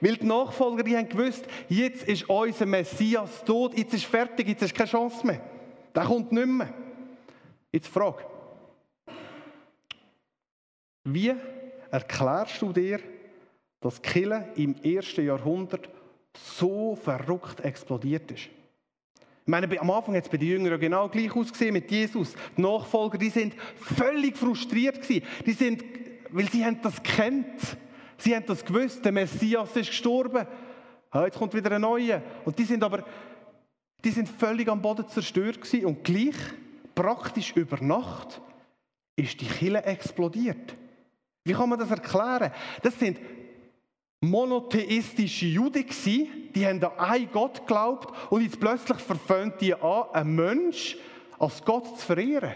Weil 0.01 0.17
die 0.17 0.27
Nachfolger, 0.27 0.85
die 0.85 0.97
haben 0.97 1.09
gewusst, 1.09 1.45
jetzt 1.69 2.05
ist 2.05 2.29
unser 2.29 2.67
Messias 2.67 3.45
tot, 3.45 3.77
jetzt 3.77 3.95
ist 3.95 4.05
fertig, 4.05 4.49
jetzt 4.49 4.63
ist 4.63 4.75
keine 4.75 4.89
Chance 4.89 5.27
mehr. 5.27 5.41
Der 5.95 6.05
kommt 6.05 6.31
nicht 6.31 6.47
mehr. 6.47 6.73
Jetzt 7.73 7.89
Frage. 7.89 8.25
Wie 11.05 11.35
erklärst 11.91 12.63
du 12.63 12.73
dir, 12.73 13.01
dass 13.81 14.01
Kille 14.01 14.49
im 14.55 14.77
ersten 14.83 15.27
Jahrhundert 15.27 15.89
so 16.33 16.95
verrückt 16.95 17.61
explodiert 17.61 18.31
ist? 18.31 18.49
Ich 19.45 19.51
meine, 19.51 19.81
am 19.81 19.91
Anfang 19.91 20.15
hat 20.15 20.25
es 20.25 20.31
bei 20.31 20.37
den 20.37 20.49
Jüngern 20.49 20.79
genau 20.79 21.09
gleich 21.09 21.35
ausgesehen 21.35 21.73
mit 21.73 21.91
Jesus. 21.91 22.35
Die 22.57 22.63
Nachfolger, 22.63 23.19
die 23.19 23.31
sind 23.31 23.55
völlig 23.77 24.37
frustriert 24.37 25.03
gewesen. 25.03 25.27
Die 25.45 25.53
sind, 25.53 25.85
weil 26.31 26.49
sie 26.49 26.65
haben 26.65 26.81
das 26.81 27.03
kennt. 27.03 27.77
Sie 28.19 28.37
haben 28.37 28.47
das 28.47 28.65
gewusst. 28.65 29.05
Der 29.05 29.11
Messias 29.11 29.75
ist 29.75 29.89
gestorben. 29.89 30.47
Jetzt 31.13 31.39
kommt 31.39 31.55
wieder 31.55 31.73
ein 31.73 31.81
neuer. 31.81 32.23
Und 32.45 32.57
die 32.57 32.65
sind 32.65 32.85
aber, 32.85 33.05
die 34.05 34.11
sind 34.11 34.29
völlig 34.29 34.69
am 34.69 34.81
Boden 34.81 35.09
zerstört 35.09 35.61
gewesen. 35.61 35.87
Und 35.87 36.05
gleich 36.05 36.37
praktisch 36.95 37.53
über 37.57 37.83
Nacht 37.83 38.41
ist 39.17 39.41
die 39.41 39.47
Kille 39.47 39.83
explodiert. 39.83 40.77
Wie 41.45 41.53
kann 41.53 41.69
man 41.69 41.81
das 41.81 41.91
erklären? 41.91 42.53
Das 42.83 42.97
sind 42.97 43.19
monotheistische 44.23 45.47
Juden 45.47 45.85
die 46.55 46.67
haben 46.67 46.83
an 46.83 46.99
einen 46.99 47.31
Gott 47.33 47.61
geglaubt 47.61 48.15
und 48.31 48.43
jetzt 48.43 48.61
plötzlich 48.61 48.99
verföhnt 48.99 49.61
die 49.61 49.75
an, 49.75 50.05
einen 50.13 50.35
Mensch 50.37 50.97
als 51.39 51.63
Gott 51.65 51.99
zu 51.99 52.07
verehren. 52.07 52.55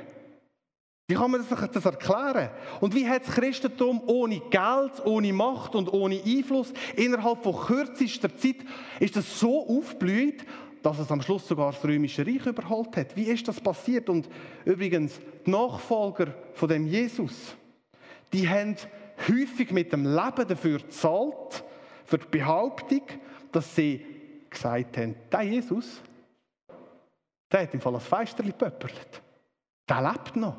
Wie 1.09 1.15
kann 1.15 1.31
man 1.31 1.43
sich 1.43 1.59
das 1.59 1.85
erklären? 1.85 2.51
Und 2.81 2.95
wie 2.95 3.09
hat 3.09 3.27
das 3.27 3.35
Christentum 3.35 4.03
ohne 4.07 4.41
Geld, 4.51 5.05
ohne 5.05 5.33
Macht 5.33 5.75
und 5.75 5.93
ohne 5.93 6.21
Einfluss 6.25 6.73
innerhalb 6.97 7.43
von 7.43 7.57
kürzester 7.57 8.37
Zeit 8.37 8.57
ist 8.99 9.17
das 9.17 9.39
so 9.39 9.69
aufblüht, 9.69 10.45
dass 10.83 10.99
es 10.99 11.11
am 11.11 11.23
Schluss 11.23 11.47
sogar 11.49 11.73
das 11.73 11.85
Römische 11.85 12.27
Reich 12.27 12.47
überholt 12.47 12.97
hat. 12.97 13.17
Wie 13.17 13.25
ist 13.25 13.47
das 13.47 13.61
passiert? 13.61 14.09
Und 14.09 14.29
übrigens, 14.65 15.21
die 15.45 15.51
Nachfolger 15.51 16.35
von 16.55 16.69
dem 16.69 16.87
Jesus, 16.87 17.57
die 18.33 18.49
haben 18.49 18.77
häufig 19.29 19.71
mit 19.71 19.93
dem 19.93 20.05
Leben 20.05 20.49
dafür 20.49 20.79
gezahlt, 20.79 21.65
für 22.05 22.19
die 22.19 22.29
Behauptung, 22.39 23.03
dass 23.53 23.75
sie 23.75 24.05
gesagt 24.49 24.97
haben, 24.97 25.15
der 25.31 25.43
Jesus, 25.43 26.01
der 27.51 27.63
hat 27.63 27.75
im 27.75 27.81
Fall 27.81 27.95
als 27.95 28.07
Feisterli 28.07 28.53
pöpperlet. 28.53 29.23
Der 29.89 30.03
lebt 30.03 30.37
noch. 30.37 30.57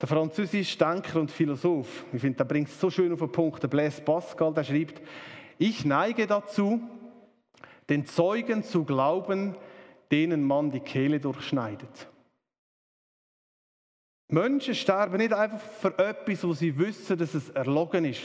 Der 0.00 0.08
französische 0.08 0.78
Denker 0.78 1.20
und 1.20 1.30
Philosoph, 1.30 2.04
ich 2.12 2.20
finde, 2.20 2.38
der 2.38 2.44
bringt 2.44 2.68
es 2.68 2.80
so 2.80 2.90
schön 2.90 3.12
auf 3.12 3.20
den 3.20 3.30
Punkt, 3.30 3.62
der 3.62 3.68
Blaise 3.68 4.02
Pascal, 4.02 4.52
der 4.52 4.64
schreibt, 4.64 5.00
ich 5.58 5.84
neige 5.84 6.26
dazu, 6.26 6.82
den 7.88 8.04
Zeugen 8.04 8.64
zu 8.64 8.84
glauben, 8.84 9.56
denen 10.10 10.42
man 10.42 10.72
die 10.72 10.80
Kehle 10.80 11.20
durchschneidet. 11.20 12.08
Menschen 14.32 14.74
sterben 14.74 15.18
nicht 15.18 15.32
einfach 15.32 15.60
für 15.60 15.96
etwas, 15.98 16.42
wo 16.42 16.54
sie 16.54 16.76
wissen, 16.78 17.18
dass 17.18 17.34
es 17.34 17.50
erlogen 17.50 18.06
ist. 18.06 18.22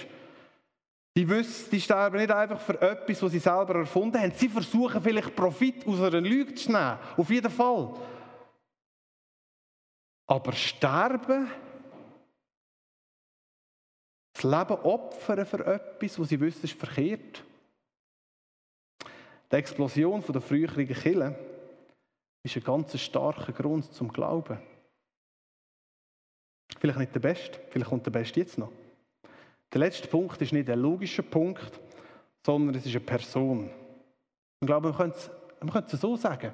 Die, 1.17 1.27
wissen, 1.27 1.69
die 1.69 1.81
sterben 1.81 2.17
nicht 2.17 2.31
einfach 2.31 2.61
für 2.61 2.81
etwas, 2.81 3.21
was 3.21 3.31
sie 3.31 3.39
selber 3.39 3.75
erfunden 3.75 4.17
haben. 4.17 4.31
Sie 4.31 4.47
versuchen 4.47 5.01
vielleicht 5.01 5.35
Profit 5.35 5.85
aus 5.85 5.99
einer 5.99 6.21
Lüge 6.21 6.55
zu 6.55 6.71
nehmen. 6.71 6.97
Auf 7.17 7.29
jeden 7.29 7.51
Fall. 7.51 7.93
Aber 10.27 10.53
sterben, 10.53 11.51
das 14.33 14.43
Leben 14.43 14.81
opfern 14.83 15.45
für 15.45 15.65
etwas, 15.65 16.19
was 16.19 16.29
sie 16.29 16.39
wissen, 16.39 16.63
ist 16.63 16.79
verkehrt. 16.79 17.43
Die 19.51 19.55
Explosion 19.55 20.23
der 20.25 20.41
früheren 20.41 20.87
Kille 20.87 21.37
ist 22.43 22.55
ein 22.55 22.63
ganz 22.63 22.97
starker 22.97 23.51
Grund 23.51 23.91
zum 23.91 24.13
Glauben. 24.13 24.59
Vielleicht 26.79 26.99
nicht 26.99 27.15
der 27.15 27.19
beste, 27.19 27.59
vielleicht 27.69 27.89
kommt 27.89 28.05
der 28.05 28.11
beste 28.11 28.39
jetzt 28.39 28.57
noch. 28.57 28.71
Der 29.73 29.79
letzte 29.79 30.07
Punkt 30.07 30.41
ist 30.41 30.53
nicht 30.53 30.69
ein 30.69 30.79
logischer 30.79 31.23
Punkt, 31.23 31.79
sondern 32.45 32.75
es 32.75 32.85
ist 32.85 32.95
eine 32.95 33.05
Person. 33.05 33.69
Ich 34.61 34.67
glaube, 34.67 34.89
man 34.89 34.97
könnte, 34.97 35.19
man 35.61 35.83
es 35.83 35.91
so 35.91 36.15
sagen. 36.15 36.51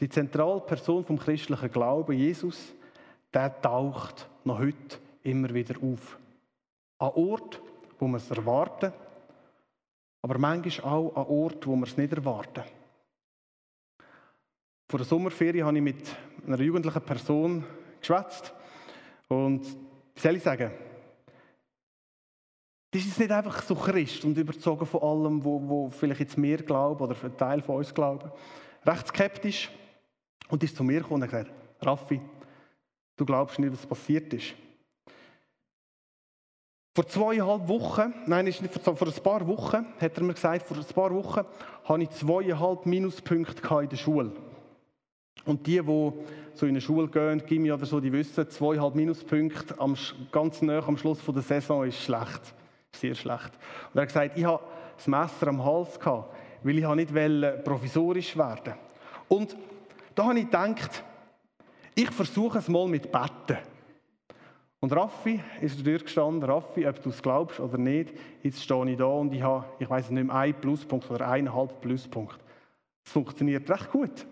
Die 0.00 0.08
zentrale 0.08 0.60
Person 0.60 1.04
vom 1.04 1.18
christlichen 1.18 1.70
Glauben, 1.70 2.16
Jesus, 2.16 2.74
der 3.32 3.60
taucht 3.60 4.28
noch 4.44 4.58
heute 4.58 4.98
immer 5.22 5.52
wieder 5.52 5.76
auf. 5.82 6.18
An 6.98 7.10
Ort, 7.14 7.60
wo 7.98 8.06
man 8.06 8.20
es 8.20 8.30
erwartet, 8.30 8.94
aber 10.22 10.38
manchmal 10.38 10.92
auch 10.92 11.16
an 11.16 11.26
Ort, 11.26 11.66
wo 11.66 11.76
wir 11.76 11.86
es 11.86 11.96
nicht 11.96 12.12
erwarten. 12.12 12.62
Vor 14.88 14.98
der 14.98 15.06
Sommerferien 15.06 15.66
habe 15.66 15.76
ich 15.76 15.82
mit 15.82 16.16
einer 16.46 16.60
jugendlichen 16.60 17.02
Person 17.02 17.64
geschwätzt. 18.00 18.52
Und 19.28 19.64
wie 20.14 20.20
soll 20.20 20.36
ich 20.36 20.42
sagen? 20.42 20.70
Das 22.90 23.04
ist 23.04 23.18
nicht 23.18 23.32
einfach 23.32 23.62
so 23.62 23.74
Christ 23.74 24.24
und 24.24 24.38
überzogen 24.38 24.86
von 24.86 25.02
allem, 25.02 25.44
wo, 25.44 25.60
wo 25.68 25.90
vielleicht 25.90 26.20
jetzt 26.20 26.38
mehr 26.38 26.58
glauben 26.58 27.02
oder 27.02 27.16
ein 27.24 27.36
Teil 27.36 27.60
von 27.60 27.76
uns 27.76 27.92
glauben. 27.92 28.30
Recht 28.86 29.08
skeptisch. 29.08 29.70
Und 30.48 30.62
ist 30.62 30.76
zu 30.76 30.84
mir 30.84 31.00
gekommen 31.00 31.22
und 31.22 31.30
gesagt: 31.30 31.50
Raffi, 31.80 32.20
du 33.16 33.24
glaubst 33.24 33.58
nicht, 33.58 33.72
was 33.72 33.86
passiert 33.86 34.32
ist. 34.34 34.54
Vor 36.94 37.08
zweieinhalb 37.08 37.66
Wochen, 37.66 38.14
nein, 38.26 38.46
ist 38.46 38.62
nicht, 38.62 38.72
vor 38.74 39.08
ein 39.08 39.22
paar 39.22 39.48
Wochen, 39.48 39.86
hat 39.98 40.16
er 40.16 40.22
mir 40.22 40.34
gesagt, 40.34 40.68
vor 40.68 40.76
ein 40.76 40.84
paar 40.84 41.12
Wochen 41.12 41.44
hatte 41.82 42.02
ich 42.02 42.10
zweieinhalb 42.10 42.86
Minuspunkte 42.86 43.80
in 43.82 43.88
der 43.88 43.96
Schule. 43.96 44.32
Und 45.44 45.66
die, 45.66 45.80
die 45.80 46.12
so 46.54 46.66
in 46.66 46.70
eine 46.70 46.80
Schule 46.80 47.08
gehen, 47.08 47.44
Gimmi 47.44 47.72
oder 47.72 47.84
so, 47.84 48.00
die 48.00 48.12
wissen, 48.12 48.48
zweieinhalb 48.48 48.94
Minuspunkte 48.94 49.78
am, 49.78 49.96
ganz 50.30 50.62
nah 50.62 50.86
am 50.86 50.96
Schluss 50.96 51.18
der 51.26 51.42
Saison 51.42 51.84
ist 51.84 52.00
schlecht. 52.00 52.54
Sehr 52.92 53.14
schlecht. 53.14 53.50
Und 53.92 53.98
er 53.98 54.02
hat 54.02 54.08
gesagt, 54.08 54.38
ich 54.38 54.44
habe 54.44 54.62
das 54.96 55.06
Messer 55.06 55.48
am 55.48 55.64
Hals 55.64 55.98
gehabt, 55.98 56.34
weil 56.62 56.78
ich 56.78 56.86
nicht 56.86 57.64
provisorisch 57.64 58.36
werden 58.36 58.74
Und 59.28 59.56
da 60.14 60.26
habe 60.26 60.38
ich 60.38 60.44
gedacht, 60.46 61.02
ich 61.94 62.10
versuche 62.10 62.58
es 62.58 62.68
mal 62.68 62.88
mit 62.88 63.10
Betten. 63.10 63.58
Und 64.80 64.92
Raffi 64.92 65.40
ist 65.60 65.78
da 65.78 65.82
durchgestanden. 65.82 66.42
Raffi, 66.48 66.86
ob 66.86 67.02
du 67.02 67.08
es 67.08 67.22
glaubst 67.22 67.58
oder 67.58 67.78
nicht, 67.78 68.12
jetzt 68.42 68.62
stehe 68.62 68.90
ich 68.90 68.98
da 68.98 69.06
und 69.06 69.32
ich 69.32 69.42
habe, 69.42 69.64
ich 69.78 69.88
weiß 69.88 70.10
nicht 70.10 70.26
mehr, 70.26 70.34
einen 70.34 70.54
Pluspunkt 70.54 71.10
oder 71.10 71.28
eineinhalb 71.28 71.80
Pluspunkt. 71.80 72.38
Es 73.04 73.12
funktioniert 73.12 73.68
recht 73.70 73.90
gut. 73.90 74.26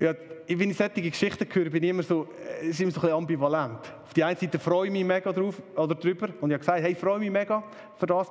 Ja, 0.00 0.12
wenn 0.48 0.70
ich 0.70 0.76
solche 0.76 1.02
Geschichten 1.02 1.46
höre, 1.52 1.70
bin 1.70 1.82
ich 1.84 1.90
immer 1.90 2.02
so, 2.02 2.28
äh, 2.60 2.68
ist 2.68 2.80
immer 2.80 2.90
so 2.90 3.00
ein 3.00 3.02
bisschen 3.02 3.16
ambivalent. 3.16 3.78
Auf 4.02 4.12
die 4.12 4.24
einen 4.24 4.36
Seite 4.36 4.58
freue 4.58 4.86
ich 4.86 4.92
mich 4.92 5.04
mega 5.04 5.32
drauf, 5.32 5.62
oder 5.76 5.94
drüber 5.94 6.28
und 6.40 6.50
ich 6.50 6.54
habe 6.54 6.58
gesagt, 6.58 6.82
hey, 6.82 6.94
freue 6.94 7.20
mich 7.20 7.30
mega 7.30 7.62
für 7.96 8.06
das. 8.06 8.28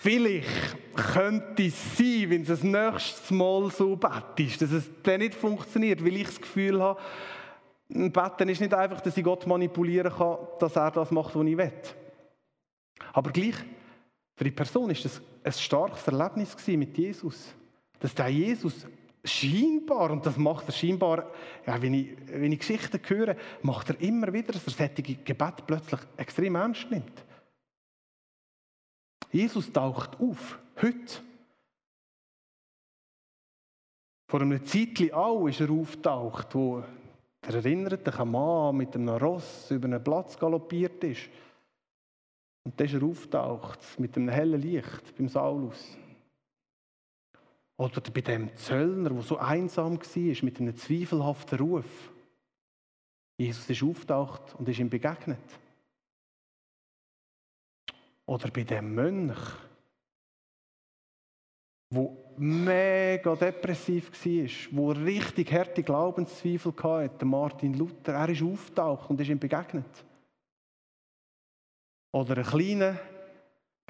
Vielleicht 0.00 0.48
könnte 0.94 1.66
es 1.66 1.96
sein, 1.96 2.30
wenn 2.30 2.42
es 2.42 2.48
das 2.48 2.62
nächste 2.62 3.34
Mal 3.34 3.70
so 3.70 3.94
bett 3.94 4.38
ist, 4.38 4.62
dass 4.62 4.72
es 4.72 4.90
dann 5.02 5.20
nicht 5.20 5.34
funktioniert, 5.34 6.04
weil 6.04 6.16
ich 6.16 6.26
das 6.26 6.40
Gefühl 6.40 6.80
habe, 6.80 6.98
ein 7.94 8.10
Betten 8.10 8.48
ist 8.48 8.60
nicht 8.60 8.72
einfach, 8.72 9.00
dass 9.00 9.16
ich 9.16 9.24
Gott 9.24 9.46
manipulieren 9.46 10.12
kann, 10.12 10.38
dass 10.58 10.76
er 10.76 10.90
das 10.90 11.10
macht, 11.10 11.34
was 11.34 11.46
ich 11.46 11.56
will. 11.56 11.72
Aber 13.12 13.30
gleich, 13.30 13.56
für 14.36 14.44
die 14.44 14.50
Person 14.50 14.90
ist 14.90 15.04
das 15.04 15.20
ein 15.44 15.52
starkes 15.52 16.06
Erlebnis 16.06 16.56
mit 16.68 16.96
Jesus. 16.96 17.54
Dass 17.98 18.14
der 18.14 18.28
Jesus 18.28 18.86
scheinbar, 19.24 20.10
und 20.10 20.24
das 20.24 20.36
macht 20.36 20.68
er 20.68 20.72
scheinbar, 20.72 21.30
ja, 21.66 21.80
wenn, 21.80 21.94
ich, 21.94 22.16
wenn 22.26 22.52
ich 22.52 22.58
Geschichten 22.60 23.00
höre, 23.06 23.36
macht 23.62 23.90
er 23.90 24.00
immer 24.00 24.32
wieder, 24.32 24.52
dass 24.52 24.66
er 24.66 24.72
solche 24.72 25.02
Gebet 25.02 25.66
plötzlich 25.66 26.00
extrem 26.16 26.54
ernst 26.54 26.90
nimmt. 26.90 27.24
Jesus 29.30 29.72
taucht 29.72 30.18
auf, 30.20 30.58
heute. 30.80 31.22
Vor 34.28 34.40
einem 34.42 34.64
Zeitchen 34.64 35.12
auch 35.12 35.46
ist 35.46 35.60
er 35.60 35.70
auftaucht, 35.70 36.54
wo 36.54 36.84
erinnert 37.42 38.04
sich 38.04 38.18
ein 38.18 38.30
Mann 38.30 38.76
mit 38.76 38.94
einem 38.94 39.08
Ross 39.08 39.70
über 39.70 39.86
einen 39.86 40.02
Platz 40.02 40.38
galoppiert 40.38 41.02
ist. 41.04 41.28
Und 42.64 42.78
dann 42.78 42.86
ist 42.86 42.94
er 42.94 43.02
auftaucht 43.02 43.98
mit 43.98 44.16
einem 44.16 44.28
hellen 44.28 44.60
Licht 44.60 45.16
beim 45.16 45.28
Saulus. 45.28 45.96
Oder 47.80 48.02
bei 48.12 48.20
dem 48.20 48.54
Zöllner, 48.58 49.08
der 49.08 49.22
so 49.22 49.38
einsam 49.38 49.98
war, 49.98 50.44
mit 50.44 50.60
einem 50.60 50.76
zweifelhaften 50.76 51.58
Ruf. 51.60 52.12
Jesus 53.38 53.70
ist 53.70 53.82
auftaucht 53.82 54.54
und 54.56 54.68
ist 54.68 54.80
ihm 54.80 54.90
begegnet. 54.90 55.38
Oder 58.26 58.50
bei 58.50 58.64
dem 58.64 58.94
Mönch, 58.94 59.38
wo 61.88 62.34
mega 62.36 63.34
depressiv 63.34 64.12
war, 64.12 64.76
wo 64.76 64.90
richtig 64.90 65.50
harte 65.50 65.82
Glaubenszweifel 65.82 66.74
hatte, 66.82 67.24
Martin 67.24 67.72
Luther, 67.72 68.12
er 68.12 68.28
ist 68.28 68.42
auftaucht 68.42 69.08
und 69.08 69.22
ist 69.22 69.30
ihm 69.30 69.38
begegnet. 69.38 70.04
Oder 72.12 72.36
ein 72.36 72.44
kleiner, 72.44 73.00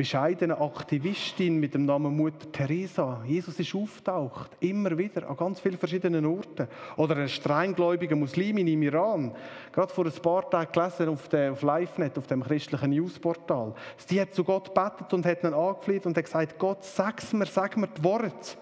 bescheidene 0.01 0.59
Aktivistin 0.59 1.61
mit 1.61 1.75
dem 1.75 1.85
Namen 1.85 2.17
Mutter 2.17 2.51
Teresa. 2.51 3.23
Jesus 3.27 3.61
ist 3.61 3.75
auftaucht, 3.75 4.51
immer 4.61 4.97
wieder, 4.97 5.29
an 5.29 5.37
ganz 5.37 5.61
vielen 5.61 5.77
verschiedenen 5.77 6.25
Orten. 6.25 6.69
Oder 6.97 7.17
ein 7.17 7.29
strenggläubiger 7.29 8.17
Muslimin 8.17 8.67
im 8.67 8.81
Iran. 8.81 9.37
Gerade 9.71 9.93
vor 9.93 10.07
ein 10.07 10.23
paar 10.23 10.49
Tagen 10.49 10.73
gelesen 10.73 11.11
auf, 11.11 11.29
der, 11.29 11.53
auf 11.53 11.61
LiveNet, 11.61 12.17
auf 12.17 12.27
dem 12.27 12.43
christlichen 12.43 12.89
Newsportal. 12.89 13.75
Sie 13.99 14.19
hat 14.19 14.33
zu 14.33 14.43
Gott 14.43 14.75
gebetet 14.75 15.13
und 15.13 15.27
hat 15.27 15.45
ihn 15.45 15.53
angefleht 15.53 16.07
und 16.07 16.17
hat 16.17 16.25
gesagt, 16.25 16.59
Gott, 16.59 16.83
sag's 16.83 17.35
mir, 17.35 17.45
sag 17.45 17.77
mir 17.77 17.89
die 17.89 18.03
Worte. 18.03 18.57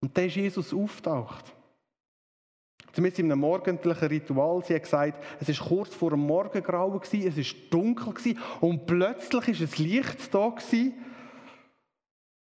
Und 0.00 0.18
dann 0.18 0.24
ist 0.24 0.34
Jesus 0.34 0.74
auftaucht. 0.74 1.54
Zumindest 2.92 3.20
in 3.20 3.30
einem 3.30 3.40
morgendlichen 3.40 4.06
Ritual. 4.06 4.64
Sie 4.64 4.74
hat 4.74 4.82
gesagt, 4.82 5.24
es 5.40 5.48
ist 5.48 5.60
kurz 5.60 5.94
vor 5.94 6.10
dem 6.10 6.20
Morgengrauen 6.20 7.00
es 7.02 7.12
ist 7.12 7.56
dunkel 7.70 8.14
und 8.60 8.86
plötzlich 8.86 9.60
ist 9.60 9.78
ein 9.78 9.84
Licht 9.84 10.34
da 10.34 10.52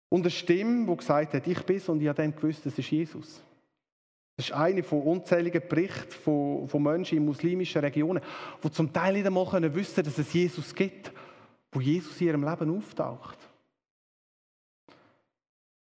und 0.10 0.22
eine 0.22 0.32
Stimme, 0.32 0.86
die 0.90 0.98
gesagt 0.98 1.34
hat, 1.34 1.48
ich 1.48 1.62
bin's 1.64 1.90
und 1.90 2.02
ich 2.02 2.08
habe 2.08 2.22
dann 2.22 2.36
gewusst, 2.36 2.66
das 2.66 2.78
ist 2.78 2.90
Jesus. 2.90 3.42
Das 4.38 4.48
ist 4.48 4.54
eine 4.54 4.84
von 4.84 5.02
unzähligen 5.02 5.62
Berichten 5.68 6.12
von, 6.12 6.68
von 6.68 6.84
Menschen 6.84 7.18
in 7.18 7.26
muslimischen 7.26 7.82
Regionen, 7.82 8.24
die 8.64 8.72
zum 8.72 8.94
Teil 8.94 9.14
nicht 9.14 9.26
einmal 9.26 9.48
können 9.48 9.74
dass 9.74 10.18
es 10.18 10.34
Jesus 10.34 10.74
gibt, 10.76 11.12
wo 11.72 11.82
Jesus 11.82 12.22
in 12.22 12.28
ihrem 12.28 12.48
Leben 12.48 12.78
auftaucht. 12.78 13.38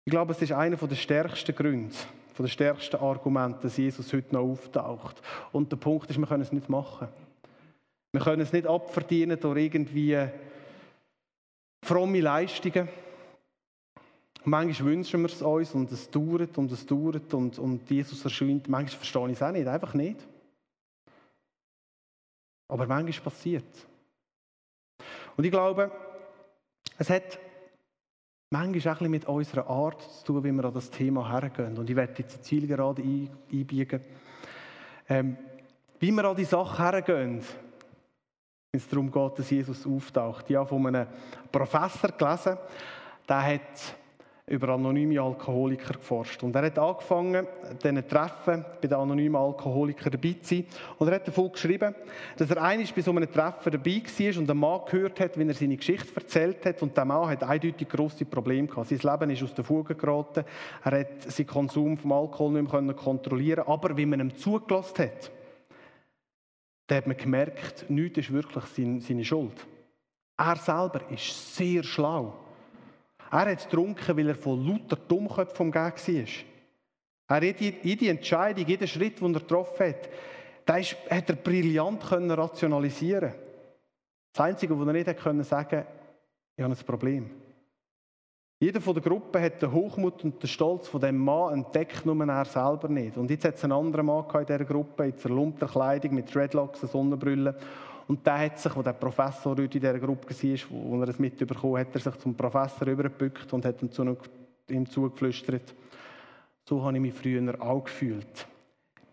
Ich 0.05 0.11
glaube, 0.11 0.31
es 0.31 0.41
ist 0.41 0.53
einer 0.53 0.77
der 0.77 0.95
stärksten 0.95 1.53
Gründe, 1.53 1.93
von 2.39 2.45
den 2.45 2.51
stärksten 2.51 2.95
Argumenten, 2.95 3.63
dass 3.63 3.75
Jesus 3.75 4.13
heute 4.13 4.33
noch 4.33 4.43
auftaucht. 4.43 5.21
Und 5.51 5.73
der 5.73 5.75
Punkt 5.75 6.09
ist, 6.09 6.17
wir 6.17 6.25
können 6.25 6.41
es 6.41 6.53
nicht 6.53 6.69
machen. 6.69 7.09
Wir 8.13 8.21
können 8.21 8.41
es 8.41 8.53
nicht 8.53 8.65
abverdienen 8.65 9.37
durch 9.37 9.57
irgendwie 9.57 10.25
fromme 11.83 12.21
Leistungen. 12.21 12.87
Manchmal 14.45 14.89
wünschen 14.89 15.19
wir 15.19 15.27
es 15.27 15.41
uns 15.41 15.75
und 15.75 15.91
es 15.91 16.09
dauert 16.09 16.57
und 16.57 16.71
es 16.71 16.85
dauert 16.85 17.33
und, 17.33 17.59
und 17.59 17.89
Jesus 17.89 18.23
erscheint. 18.23 18.69
Manchmal 18.69 18.99
verstehe 18.99 19.25
ich 19.25 19.33
es 19.33 19.43
auch 19.43 19.51
nicht, 19.51 19.67
einfach 19.67 19.93
nicht. 19.93 20.25
Aber 22.69 22.87
manchmal 22.87 23.21
passiert 23.21 23.65
Und 25.35 25.43
ich 25.43 25.51
glaube, 25.51 25.91
es 26.97 27.09
hat 27.09 27.37
manchmal 28.49 28.95
auch 28.95 29.01
ein 29.01 29.11
mit 29.11 29.25
unserer 29.25 29.67
Art 29.69 30.01
zu 30.01 30.25
tun, 30.25 30.43
wie 30.43 30.51
wir 30.51 30.65
an 30.65 30.73
das 30.73 30.89
Thema 30.89 31.29
hergehen. 31.31 31.77
Und 31.77 31.89
ich 31.89 31.95
werde 31.95 32.13
jetzt 32.17 32.37
die 32.37 32.41
Zielgerade 32.41 33.01
einbiegen. 33.01 34.01
Ähm, 35.07 35.37
wie 35.99 36.11
wir 36.11 36.25
an 36.25 36.35
die 36.35 36.45
Sache 36.45 36.83
hergehen, 36.83 37.41
wenn 38.71 38.79
es 38.79 38.87
darum 38.87 39.11
geht, 39.11 39.39
dass 39.39 39.49
Jesus 39.49 39.85
auftaucht. 39.85 40.49
Ich 40.49 40.55
habe 40.55 40.67
von 40.67 40.85
einem 40.87 41.07
Professor 41.51 42.11
gelesen, 42.11 42.57
der 43.27 43.45
hat 43.53 43.95
über 44.49 44.69
anonyme 44.69 45.21
Alkoholiker 45.21 45.93
geforscht. 45.93 46.41
Und 46.43 46.55
er 46.55 46.63
hat 46.63 46.79
angefangen, 46.79 47.45
diesen 47.83 48.07
Treffen 48.07 48.65
bei 48.81 48.87
den 48.87 48.97
anonymen 48.97 49.35
Alkoholikern 49.35 50.11
dabei 50.11 50.35
zu 50.41 50.55
sein. 50.55 50.65
Und 50.97 51.07
er 51.07 51.15
hat 51.15 51.27
davon 51.27 51.51
geschrieben, 51.51 51.93
dass 52.35 52.49
er 52.49 52.61
einmal 52.61 52.87
bei 52.95 53.01
so 53.01 53.11
einem 53.11 53.31
Treffen 53.31 53.71
dabei 53.71 54.01
war 54.01 54.39
und 54.39 54.49
ein 54.49 54.57
Mann 54.57 54.81
gehört 54.89 55.19
hat, 55.19 55.37
wie 55.37 55.47
er 55.47 55.53
seine 55.53 55.77
Geschichte 55.77 56.15
erzählt 56.15 56.65
hat. 56.65 56.81
Und 56.81 56.97
der 56.97 57.05
Mann 57.05 57.29
hat 57.29 57.43
eindeutig 57.43 57.87
grosse 57.87 58.25
Probleme 58.25 58.67
gehabt. 58.67 58.89
Sein 58.89 58.99
Leben 58.99 59.29
ist 59.31 59.43
aus 59.43 59.53
der 59.53 59.63
Fuge 59.63 59.93
geraten. 59.95 60.43
Er 60.83 60.99
hat 60.99 61.31
seinen 61.31 61.47
Konsum 61.47 61.97
vom 61.97 62.11
Alkohol 62.11 62.61
nicht 62.61 62.73
mehr 62.73 62.93
kontrollieren 62.95 63.65
Aber 63.67 63.95
wie 63.95 64.05
man 64.05 64.19
ihm 64.19 64.35
zugelassen 64.35 65.03
hat, 65.03 65.31
da 66.87 66.95
hat 66.95 67.05
man 67.05 67.17
gemerkt, 67.17 67.87
nichts 67.89 68.17
ist 68.17 68.33
wirklich 68.33 68.63
seine 68.65 69.23
Schuld. 69.23 69.53
Er 70.37 70.55
selber 70.55 71.01
ist 71.11 71.55
sehr 71.55 71.83
schlau. 71.83 72.33
Er 73.31 73.51
hat 73.51 73.63
getrunken, 73.63 74.17
weil 74.17 74.29
er 74.29 74.35
von 74.35 74.65
lauter 74.65 74.95
Dummköpfen 74.95 75.67
umgeben 75.67 75.83
war. 77.27 77.41
Er 77.41 77.49
hat 77.49 77.61
jede 77.61 78.09
Entscheidung, 78.09 78.65
jeden 78.65 78.87
Schritt, 78.87 79.21
den 79.21 79.35
er 79.35 79.39
getroffen 79.39 79.87
hat, 79.87 80.09
das 80.65 80.95
hat 81.09 81.29
er 81.29 81.35
brillant 81.35 82.11
rationalisieren 82.11 83.33
Das 84.31 84.45
Einzige, 84.45 84.79
was 84.79 84.87
er 84.87 84.93
nicht 84.93 85.17
können 85.17 85.43
sagen 85.43 85.85
ich 86.55 86.63
habe 86.63 86.75
ein 86.75 86.85
Problem. 86.85 87.29
Jeder 88.59 88.81
von 88.81 88.93
der 88.93 89.01
Gruppe 89.01 89.41
hat 89.41 89.61
den 89.61 89.71
Hochmut 89.71 90.21
und 90.25 90.43
den 90.43 90.47
Stolz 90.49 90.89
von 90.89 90.99
dem 90.99 91.17
Mann 91.17 91.53
entdeckt, 91.53 92.05
nur 92.05 92.27
er 92.27 92.43
selber 92.43 92.89
nicht. 92.89 93.15
Und 93.15 93.29
jetzt 93.29 93.45
hat 93.45 93.55
es 93.55 93.63
einen 93.63 93.71
anderen 93.71 94.05
Mann 94.05 94.25
in 94.29 94.45
dieser 94.45 94.65
Gruppe, 94.65 95.05
in 95.05 95.17
zerlumpter 95.17 95.67
Kleidung, 95.67 96.15
mit 96.15 96.35
Dreadlocks, 96.35 96.81
Sonnenbrille. 96.81 97.55
Und 98.09 98.25
der 98.25 98.39
hat 98.39 98.57
sich, 98.57 98.75
wo 98.75 98.81
der 98.81 98.93
Professor 98.93 99.51
heute 99.51 99.61
in 99.61 99.69
dieser 99.69 99.99
Gruppe 99.99 100.33
war, 100.33 100.59
wo 100.71 100.99
er 100.99 101.09
es 101.09 101.19
mitbekommen 101.19 101.77
hat, 101.77 101.93
er 101.93 102.01
sich 102.01 102.15
zum 102.15 102.33
Professor 102.33 102.87
übergebückt 102.87 103.53
und 103.53 103.63
hat 103.63 103.83
ihm, 103.83 103.91
zu, 103.91 104.17
ihm 104.67 104.89
zugeflüstert. 104.89 105.75
So 106.67 106.83
habe 106.83 106.97
ich 106.97 107.01
mich 107.01 107.13
früher 107.13 107.61
auch 107.61 107.83
gefühlt. 107.83 108.47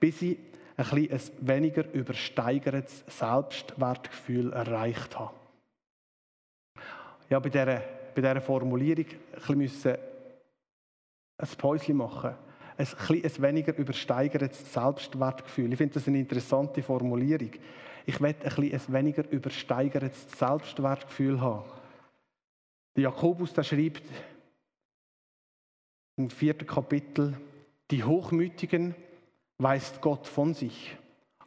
Bis 0.00 0.22
ich 0.22 0.38
ein, 0.78 0.84
bisschen 0.88 1.12
ein 1.12 1.46
weniger 1.46 1.92
übersteigertes 1.92 3.04
Selbstwertgefühl 3.06 4.54
erreicht 4.54 5.18
habe. 5.18 5.34
Ja, 7.28 7.38
bei 7.38 7.50
dieser, 7.50 7.82
bei 8.14 8.22
dieser 8.22 8.40
Formulierung 8.40 9.06
ein 9.46 9.58
bisschen 9.58 9.98
ein 11.36 11.48
Päuschen 11.58 11.98
machen 11.98 12.34
ein, 12.78 12.86
ein 13.08 13.42
weniger 13.42 13.76
übersteigertes 13.76 14.72
Selbstwertgefühl. 14.72 15.70
Ich 15.70 15.76
finde 15.78 15.94
das 15.94 16.08
eine 16.08 16.18
interessante 16.18 16.82
Formulierung. 16.82 17.50
Ich 18.06 18.20
will 18.20 18.34
ein, 18.42 18.72
ein 18.72 18.92
weniger 18.92 19.28
übersteigertes 19.28 20.30
Selbstwertgefühl 20.38 21.40
haben. 21.40 21.68
Der 22.94 23.02
Jakobus 23.04 23.52
der 23.52 23.64
schreibt 23.64 24.04
im 26.16 26.30
vierten 26.30 26.66
Kapitel, 26.66 27.36
Die 27.90 28.04
Hochmütigen 28.04 28.94
weist 29.58 30.00
Gott 30.00 30.26
von 30.26 30.54
sich, 30.54 30.96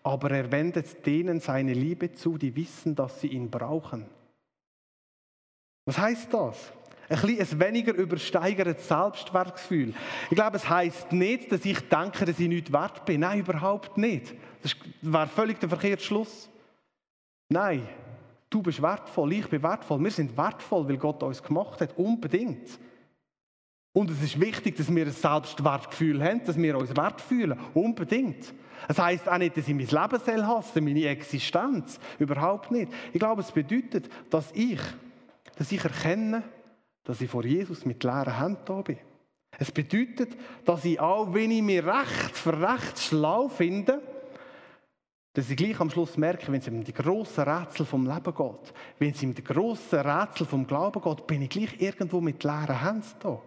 aber 0.04 0.32
er 0.32 0.52
wendet 0.52 1.06
denen 1.06 1.40
seine 1.40 1.74
Liebe 1.74 2.14
zu, 2.14 2.38
die 2.38 2.56
wissen, 2.56 2.94
dass 2.94 3.22
sie 3.22 3.28
ihn 3.28 3.50
brauchen. 3.50 4.06
Was 5.86 5.98
heißt 5.98 6.34
das? 6.34 6.74
Ein, 7.10 7.22
bisschen, 7.22 7.60
ein 7.60 7.68
weniger 7.68 7.94
übersteigertes 7.94 8.88
Selbstwertgefühl. 8.88 9.94
Ich 10.30 10.36
glaube, 10.36 10.58
es 10.58 10.70
heißt 10.70 11.12
nicht, 11.12 11.52
dass 11.52 11.66
ich 11.66 11.80
denke, 11.90 12.26
dass 12.26 12.40
ich 12.40 12.48
nicht 12.48 12.72
wert 12.72 13.06
bin. 13.06 13.22
Nein, 13.22 13.40
überhaupt 13.40 13.98
nicht. 13.98 14.36
Das 14.62 14.76
wäre 15.02 15.28
völlig 15.28 15.60
der 15.60 15.70
verkehrte 15.70 16.04
Schluss. 16.04 16.50
Nein, 17.50 17.88
du 18.50 18.62
bist 18.62 18.82
wertvoll, 18.82 19.34
ich 19.34 19.48
bin 19.48 19.64
wertvoll. 19.64 20.04
Wir 20.04 20.12
sind 20.12 20.38
wertvoll, 20.38 20.88
weil 20.88 20.98
Gott 20.98 21.24
uns 21.24 21.42
gemacht 21.42 21.82
hat. 21.82 21.98
Unbedingt. 21.98 22.80
Und 23.92 24.12
es 24.12 24.22
ist 24.22 24.40
wichtig, 24.40 24.78
dass 24.78 24.94
wir 24.94 25.06
ein 25.06 25.12
Selbstwertgefühl 25.12 26.24
haben, 26.24 26.46
dass 26.46 26.58
wir 26.58 26.78
uns 26.78 26.96
wert 26.96 27.22
fühlen. 27.22 27.60
Unbedingt. 27.74 28.54
Es 28.88 29.00
heißt 29.00 29.28
auch 29.28 29.38
nicht, 29.38 29.58
dass 29.58 29.68
ich 29.68 29.74
mein 29.74 29.88
Leben 29.88 30.48
hasse, 30.48 30.82
meine 30.82 31.06
Existenz. 31.08 32.00
Überhaupt 32.20 32.72
nicht. 32.72 32.92
Ich 33.12 33.20
glaube, 33.20 33.42
es 33.42 33.52
bedeutet, 33.52 34.10
dass 34.30 34.52
ich, 34.54 34.80
dass 35.58 35.72
ich 35.72 35.84
erkenne, 35.84 36.44
dass 37.04 37.22
ich 37.22 37.30
vor 37.30 37.46
Jesus 37.46 37.86
mit 37.86 38.04
leeren 38.04 38.38
Händen 38.38 38.62
da 38.66 38.82
bin. 38.82 38.98
Es 39.58 39.72
bedeutet, 39.72 40.38
dass 40.66 40.86
ich 40.86 41.00
auch, 41.00 41.34
wenn 41.34 41.52
ich 41.52 41.62
mir 41.62 41.86
recht 41.86 42.36
für 42.36 42.62
recht 42.62 43.00
schlau 43.00 43.50
finde, 43.50 44.02
dass 45.34 45.50
ich 45.50 45.58
gleich 45.58 45.80
am 45.80 45.90
Schluss 45.90 46.18
merke, 46.18 46.52
wenn 46.52 46.60
es 46.60 46.68
um 46.68 46.84
die 46.84 46.94
grossen 46.94 47.44
Rätsel 47.44 47.86
vom 47.86 48.06
Leben 48.06 48.34
geht, 48.36 48.74
wenn 49.00 49.12
es 49.12 49.24
um 49.24 49.34
die 49.34 49.44
grossen 49.44 50.00
Rätsel 50.00 50.46
vom 50.46 50.66
Glauben 50.66 51.02
geht, 51.02 51.28
bin 51.28 51.42
ich 51.44 51.50
gleich 51.50 51.80
irgendwo 51.80 52.20
mit 52.20 52.44
leeren 52.44 52.82
Händen 52.82 53.14
da. 53.20 53.42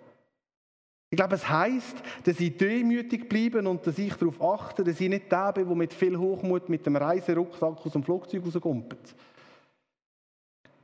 Ich 1.11 1.17
glaube, 1.17 1.35
es 1.35 1.47
heißt, 1.47 2.03
dass 2.25 2.41
ich 2.41 2.57
demütig 2.57 3.29
bleibe 3.29 3.69
und 3.69 3.87
dass 3.87 3.99
ich 3.99 4.15
darauf 4.15 4.41
achte, 4.41 4.83
dass 4.83 4.99
ich 4.99 5.11
nicht 5.11 5.31
der 5.31 5.53
bin, 5.53 5.67
der 5.67 5.77
mit 5.77 5.93
viel 5.93 6.17
Hochmut 6.17 6.71
mit 6.71 6.87
dem 6.87 6.97
Reiserucksack 6.97 7.85
aus 7.85 7.93
dem 7.93 8.03
Flugzeug 8.03 8.43
rauskommt. 8.47 9.15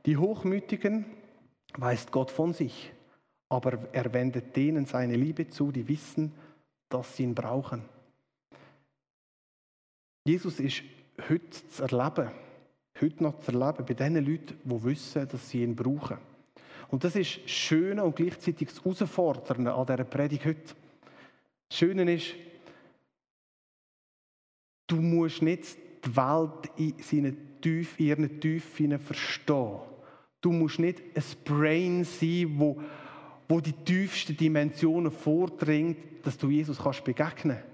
Die 0.05 0.17
Hochmütigen 0.17 1.05
weist 1.77 2.11
Gott 2.11 2.31
von 2.31 2.53
sich, 2.53 2.91
aber 3.49 3.79
er 3.91 4.13
wendet 4.13 4.55
denen 4.55 4.85
seine 4.85 5.15
Liebe 5.15 5.49
zu, 5.49 5.71
die 5.71 5.87
wissen, 5.87 6.33
dass 6.89 7.15
sie 7.15 7.23
ihn 7.23 7.35
brauchen. 7.35 7.83
Jesus 10.25 10.59
ist 10.59 10.83
heute 11.29 11.49
zu 11.49 11.83
erleben, 11.83 12.31
heute 12.99 13.23
noch 13.23 13.39
zu 13.39 13.51
erleben, 13.51 13.85
bei 13.85 13.93
den 13.93 14.15
Leuten, 14.15 14.59
die 14.63 14.83
wissen, 14.83 15.27
dass 15.27 15.49
sie 15.49 15.63
ihn 15.63 15.75
brauchen. 15.75 16.17
Und 16.89 17.03
das 17.03 17.15
ist 17.15 17.43
das 17.43 17.51
Schöne 17.51 18.03
und 18.03 18.15
gleichzeitig 18.15 18.69
das 18.69 18.83
Herausfordernde 18.83 19.73
an 19.73 19.85
dieser 19.85 20.03
Predigt 20.03 20.45
heute. 20.45 20.75
Das 21.69 21.77
Schöne 21.77 22.13
ist, 22.13 22.33
du 24.87 24.95
musst 24.97 25.41
nicht 25.41 25.77
die 26.03 26.15
Welt 26.15 26.71
in, 26.77 26.97
seinen 26.99 27.61
Tief, 27.61 27.99
in 27.99 28.05
ihren 28.07 28.39
Tiefen 28.39 28.99
verstehen. 28.99 29.79
Du 30.41 30.51
musst 30.51 30.79
nicht 30.79 31.01
ein 31.15 31.23
Brain 31.43 32.03
sein, 32.03 32.53
wo, 32.57 32.81
wo 33.47 33.59
die 33.59 33.73
tiefsten 33.73 34.37
Dimensionen 34.37 35.11
vordringt, 35.11 35.97
dass 36.25 36.37
du 36.37 36.49
Jesus 36.49 36.77
kannst 36.77 37.03
begegnen 37.03 37.57
kannst. 37.57 37.69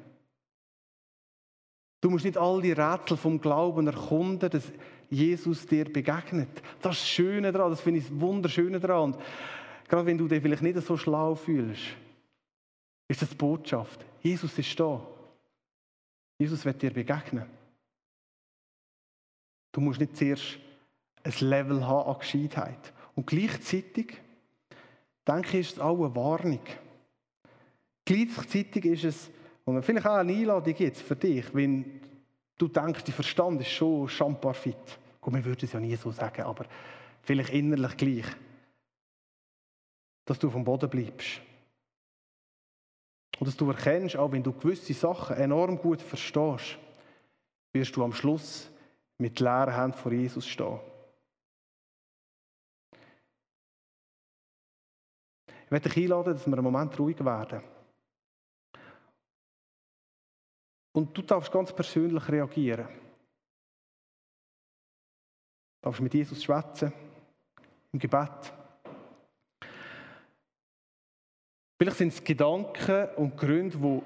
Du 2.02 2.10
musst 2.10 2.26
nicht 2.26 2.38
all 2.38 2.62
die 2.62 2.72
Rätsel 2.72 3.18
vom 3.18 3.42
Glauben 3.42 3.88
erkunden, 3.88 4.50
dass 4.50 4.72
Jesus 5.10 5.66
dir 5.66 5.86
begegnet. 5.86 6.50
Das 6.82 6.98
ist 6.98 7.02
das 7.02 7.10
Schöne 7.10 7.52
daran, 7.52 7.72
das 7.72 7.82
finde 7.82 8.00
ich 8.00 8.08
das 8.08 8.20
Wunderschöne 8.20 8.80
daran. 8.80 9.14
Und 9.14 9.24
gerade 9.88 10.06
wenn 10.06 10.18
du 10.18 10.28
dich 10.28 10.42
vielleicht 10.42 10.62
nicht 10.62 10.80
so 10.82 10.98
schlau 10.98 11.36
fühlst, 11.36 11.84
ist 13.08 13.22
das 13.22 13.30
die 13.30 13.36
Botschaft. 13.36 14.06
Jesus 14.22 14.58
ist 14.58 14.80
da. 14.80 15.02
Jesus 16.38 16.66
wird 16.66 16.82
dir 16.82 16.92
begegnen. 16.92 17.46
Du 19.72 19.82
musst 19.82 20.00
nicht 20.00 20.16
zuerst 20.16 20.60
ein 21.26 21.34
Level 21.40 21.86
haben 21.86 22.10
an 22.10 22.20
Gescheitheit. 22.20 22.94
Und 23.16 23.28
gleichzeitig, 23.28 24.22
denke 25.28 25.58
ich, 25.58 25.68
ist 25.68 25.74
es 25.74 25.80
auch 25.80 25.98
eine 25.98 26.16
Warnung. 26.16 26.62
Gleichzeitig 28.06 28.86
ist 28.86 29.04
es, 29.04 29.32
und 29.64 29.82
vielleicht 29.82 30.06
auch 30.06 30.16
eine 30.16 30.32
Einladung 30.32 30.76
jetzt 30.78 31.02
für 31.02 31.16
dich, 31.16 31.54
wenn 31.54 32.02
du 32.58 32.68
denkst, 32.68 33.04
dein 33.04 33.14
Verstand 33.14 33.62
ist 33.62 33.72
schon 33.72 34.08
schamparfit. 34.08 35.00
Gut, 35.20 35.34
wir 35.34 35.44
würden 35.44 35.66
es 35.66 35.74
ja 35.74 35.80
nie 35.80 35.96
so 35.96 36.12
sagen, 36.12 36.44
aber 36.44 36.66
vielleicht 37.24 37.50
innerlich 37.50 37.98
gleich. 37.98 38.26
Dass 40.26 40.38
du 40.38 40.50
vom 40.52 40.64
Boden 40.64 40.90
bleibst. 40.90 41.42
Und 43.40 43.48
dass 43.48 43.58
du 43.58 43.70
erkennst, 43.70 44.16
auch 44.16 44.32
wenn 44.32 44.44
du 44.44 44.54
gewisse 44.54 44.94
Sachen 44.94 45.36
enorm 45.38 45.78
gut 45.78 46.02
verstehst, 46.02 46.78
wirst 47.74 47.96
du 47.96 48.04
am 48.04 48.14
Schluss 48.14 48.70
mit 49.18 49.40
leeren 49.40 49.74
Händen 49.74 49.98
vor 49.98 50.12
Jesus 50.12 50.48
stehen. 50.48 50.80
Ich 55.66 55.72
möchte 55.72 55.90
dich 55.90 56.04
einladen, 56.04 56.34
dass 56.34 56.46
wir 56.46 56.54
einen 56.54 56.64
Moment 56.64 56.98
ruhig 57.00 57.24
werden. 57.26 57.62
Und 60.94 61.18
du 61.18 61.22
darfst 61.24 61.52
ganz 61.52 61.74
persönlich 61.74 62.30
reagieren. 62.30 62.88
Du 65.82 65.90
darfst 65.90 66.02
mit 66.02 66.14
Jesus 66.14 66.44
schwätzen, 66.44 66.94
im 67.92 68.00
Gebet. 68.00 68.54
Vielleicht 71.78 71.98
sind 71.98 72.14
es 72.14 72.24
Gedanken 72.24 73.10
und 73.18 73.36
Gründe, 73.36 73.82
wo, 73.82 74.04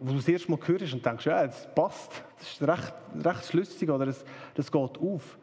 wo 0.00 0.10
du 0.10 0.16
das 0.16 0.26
erste 0.26 0.50
Mal 0.50 0.58
hörst 0.66 0.94
und 0.94 1.06
denkst, 1.06 1.26
ja, 1.26 1.46
das 1.46 1.72
passt, 1.74 2.24
das 2.38 2.52
ist 2.52 2.62
recht, 2.62 2.92
recht 3.24 3.44
schlüssig 3.44 3.88
oder 3.88 4.06
das, 4.06 4.24
das 4.54 4.72
geht 4.72 4.98
auf. 4.98 5.38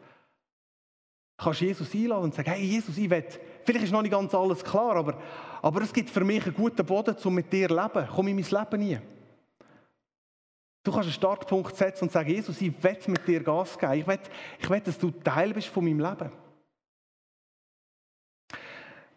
Du 1.38 1.44
kannst 1.44 1.60
Jesus 1.62 1.94
einladen 1.94 2.24
und 2.24 2.34
sagen, 2.34 2.50
hey 2.50 2.62
Jesus, 2.62 2.98
ich 2.98 3.08
will, 3.08 3.24
vielleicht 3.64 3.84
ist 3.86 3.92
noch 3.92 4.02
nicht 4.02 4.10
ganz 4.10 4.34
alles 4.34 4.62
klar, 4.62 4.96
aber, 4.96 5.18
aber 5.62 5.82
es 5.82 5.92
gibt 5.92 6.10
für 6.10 6.24
mich 6.24 6.44
einen 6.44 6.54
guten 6.54 6.84
Boden, 6.84 7.16
um 7.22 7.34
mit 7.34 7.52
dir 7.52 7.68
zu 7.68 7.74
leben. 7.74 8.08
Komm 8.14 8.28
in 8.28 8.36
mein 8.36 8.44
Leben 8.44 8.92
rein. 8.92 9.02
Du 10.82 10.90
kannst 10.90 11.06
einen 11.06 11.12
Startpunkt 11.12 11.76
setzen 11.76 12.04
und 12.04 12.12
sagen, 12.12 12.30
Jesus, 12.30 12.60
ich 12.60 12.82
will 12.82 12.98
mit 13.08 13.26
dir 13.26 13.42
Gas 13.42 13.78
geben. 13.78 13.92
Ich 13.92 14.06
will, 14.06 14.18
ich 14.58 14.70
will, 14.70 14.80
dass 14.80 14.98
du 14.98 15.10
Teil 15.10 15.52
bist 15.52 15.68
von 15.68 15.84
meinem 15.84 16.00
Leben. 16.00 16.32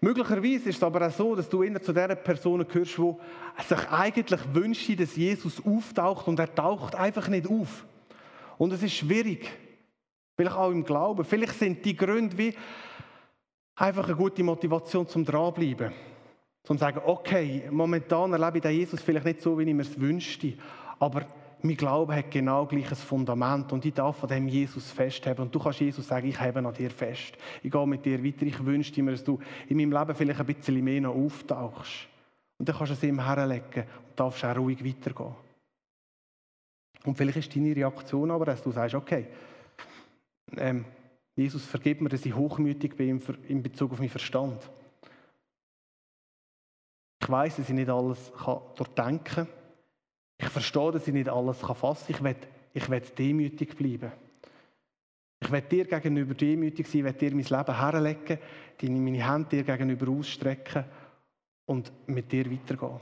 Möglicherweise 0.01 0.67
ist 0.67 0.75
es 0.75 0.83
aber 0.83 1.07
auch 1.07 1.11
so, 1.11 1.33
dass 1.33 1.47
du 1.47 1.63
immer 1.63 1.81
zu 1.81 1.93
der 1.93 2.13
Person 2.15 2.67
gehörst, 2.67 2.97
die 2.97 3.13
sich 3.65 3.89
eigentlich 3.89 4.41
wünscht, 4.53 4.99
dass 4.99 5.15
Jesus 5.15 5.65
auftaucht 5.65 6.27
und 6.27 6.37
er 6.39 6.53
taucht 6.53 6.95
einfach 6.95 7.29
nicht 7.29 7.49
auf. 7.49 7.85
Und 8.57 8.73
es 8.73 8.83
ist 8.83 8.95
schwierig. 8.95 9.49
Vielleicht 10.35 10.57
auch 10.57 10.71
im 10.71 10.83
Glauben. 10.83 11.23
Vielleicht 11.23 11.57
sind 11.57 11.85
die 11.85 11.95
Gründe 11.95 12.37
wie 12.37 12.53
einfach 13.75 14.05
eine 14.05 14.17
gute 14.17 14.43
Motivation 14.43 15.07
zum 15.07 15.23
Dranbleiben. 15.23 15.93
Zum 16.63 16.77
sagen, 16.77 17.01
okay, 17.05 17.63
momentan 17.69 18.31
erlebe 18.31 18.57
ich 18.57 18.61
den 18.61 18.71
Jesus 18.71 19.01
vielleicht 19.01 19.25
nicht 19.25 19.41
so, 19.41 19.57
wie 19.59 19.63
ich 19.63 19.73
mir 19.73 19.81
es 19.81 19.99
wünschte, 19.99 20.53
aber 20.99 21.25
mein 21.61 21.77
Glaube 21.77 22.15
hat 22.15 22.29
genau 22.29 22.65
gleiches 22.65 23.01
Fundament 23.01 23.71
und 23.71 23.85
ich 23.85 23.93
darf 23.93 24.17
von 24.17 24.27
dem 24.27 24.49
Jesus 24.49 24.91
festhalten. 24.91 25.41
Und 25.43 25.55
du 25.55 25.59
kannst 25.59 25.79
Jesus 25.79 26.07
sagen, 26.07 26.27
ich 26.27 26.39
habe 26.39 26.59
an 26.59 26.73
dir 26.73 26.89
fest. 26.89 27.37
Ich 27.61 27.71
gehe 27.71 27.87
mit 27.87 28.05
dir 28.05 28.21
weiter. 28.21 28.45
Ich 28.45 28.65
wünsche 28.65 29.01
mir, 29.01 29.11
dass 29.11 29.23
du 29.23 29.39
in 29.69 29.77
meinem 29.77 29.93
Leben 29.93 30.13
vielleicht 30.13 30.41
ein 30.41 30.45
bisschen 30.45 30.83
mehr 30.83 30.99
noch 30.99 31.15
auftauchst. 31.15 32.07
Und 32.57 32.67
dann 32.67 32.75
kannst 32.75 32.91
du 32.91 32.95
es 32.95 33.03
ihm 33.03 33.23
herlegen 33.23 33.83
und 33.83 34.19
darfst 34.19 34.43
auch 34.43 34.57
ruhig 34.57 34.83
weitergehen. 34.83 35.35
Und 37.05 37.17
vielleicht 37.17 37.37
ist 37.37 37.55
deine 37.55 37.75
Reaktion 37.75 38.31
aber, 38.31 38.45
dass 38.45 38.61
du 38.61 38.71
sagst, 38.71 38.95
okay, 38.95 39.27
ähm, 40.57 40.85
Jesus, 41.35 41.65
vergib 41.65 42.01
mir, 42.01 42.09
dass 42.09 42.25
ich 42.25 42.35
hochmütig 42.35 42.95
bin 42.95 43.21
in 43.47 43.63
Bezug 43.63 43.93
auf 43.93 43.99
meinen 43.99 44.09
Verstand. 44.09 44.69
Ich 47.23 47.29
weiß, 47.29 47.55
dass 47.55 47.69
ich 47.69 47.75
nicht 47.75 47.89
alles 47.89 48.33
durchdenken 48.75 49.23
kann. 49.23 49.47
Ich 50.37 50.49
verstehe, 50.49 50.91
dass 50.91 51.07
ich 51.07 51.13
nicht 51.13 51.29
alles 51.29 51.59
fassen 51.59 52.15
kann. 52.15 52.35
Ich 52.73 52.89
will, 52.91 52.99
ich 52.99 53.13
demütig 53.13 53.77
bleiben. 53.77 54.11
Ich 55.39 55.49
will 55.49 55.61
dir 55.61 55.85
gegenüber 55.85 56.33
demütig 56.33 56.85
sein, 56.85 57.05
ich 57.05 57.15
dir 57.15 57.31
mein 57.31 57.45
Leben 57.45 57.79
herlegen, 57.79 58.39
meine 58.81 59.31
Hände 59.31 59.49
dir 59.49 59.63
gegenüber 59.63 60.11
ausstrecken 60.11 60.83
und 61.65 61.93
mit 62.07 62.29
dir 62.29 62.51
weitergehen. 62.51 62.99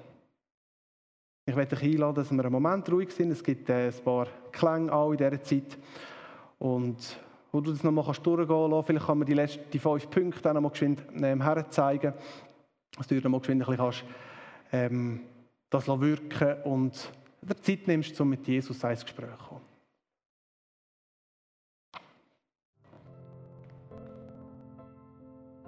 Ich 1.48 1.56
werde 1.56 1.76
dich 1.76 1.94
einladen, 1.94 2.16
dass 2.16 2.32
wir 2.32 2.44
einen 2.44 2.52
Moment 2.52 2.92
ruhig 2.92 3.12
sind. 3.12 3.32
Es 3.32 3.44
gibt 3.44 3.70
äh, 3.70 3.88
ein 3.88 4.04
paar 4.04 4.28
Klänge 4.52 4.94
auch 4.94 5.12
in 5.12 5.18
dieser 5.18 5.42
Zeit. 5.42 5.80
Und 6.60 7.18
wo 7.52 7.60
du 7.60 7.72
das 7.72 7.84
nochmal 7.84 8.06
durchgehen 8.06 8.48
lassen 8.48 8.84
Vielleicht 8.86 9.06
kann 9.08 9.18
man 9.18 9.26
die, 9.26 9.34
letzten, 9.34 9.72
die 9.72 9.80
fünf 9.80 10.10
Punkte 10.12 10.42
dann 10.44 10.54
nochmal 10.56 10.72
geschwind 10.72 11.04
ähm, 11.20 11.42
herzeigen. 11.42 12.14
Dass 12.98 13.08
du 13.08 13.16
dir 13.16 13.22
nochmal 13.22 13.40
geschwind 13.40 13.62
ein 13.62 13.66
bisschen 13.66 13.78
kannst, 13.78 14.04
ähm, 14.72 15.22
das 15.70 15.88
wirken 15.88 16.62
und 16.64 17.12
dir 17.42 17.56
Zeit 17.62 17.88
nimmst, 17.88 18.20
um 18.20 18.30
mit 18.30 18.48
Jesus 18.48 18.84
ins 18.84 19.06
Gespräch 19.06 19.30
zu 19.38 19.46
kommen. 19.46 19.62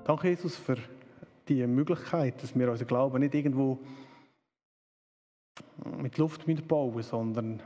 Danke, 0.04 0.28
Jesus, 0.28 0.58
für 0.58 0.78
die 1.48 1.66
Möglichkeit, 1.66 2.44
dass 2.44 2.58
wir 2.58 2.70
unseren 2.70 2.88
Glauben 2.88 3.20
nicht 3.20 3.34
irgendwo 3.34 3.80
mit 5.98 6.18
Luft 6.18 6.46
bauen 6.68 7.02
sondern 7.02 7.62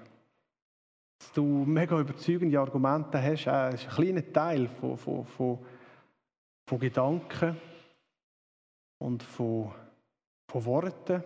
dass 1.19 1.31
du 1.31 1.43
mega 1.65 1.99
überzeugende 1.99 2.59
Argumente 2.59 3.21
hast. 3.21 3.47
Äh, 3.47 3.73
ist 3.73 3.87
ein 3.87 3.95
kleiner 3.95 4.31
Teil 4.31 4.67
von, 4.67 4.97
von, 4.97 5.25
von, 5.25 5.59
von 6.67 6.79
Gedanken 6.79 7.57
und 8.99 9.23
von, 9.23 9.73
von 10.49 10.65
Worten, 10.65 11.23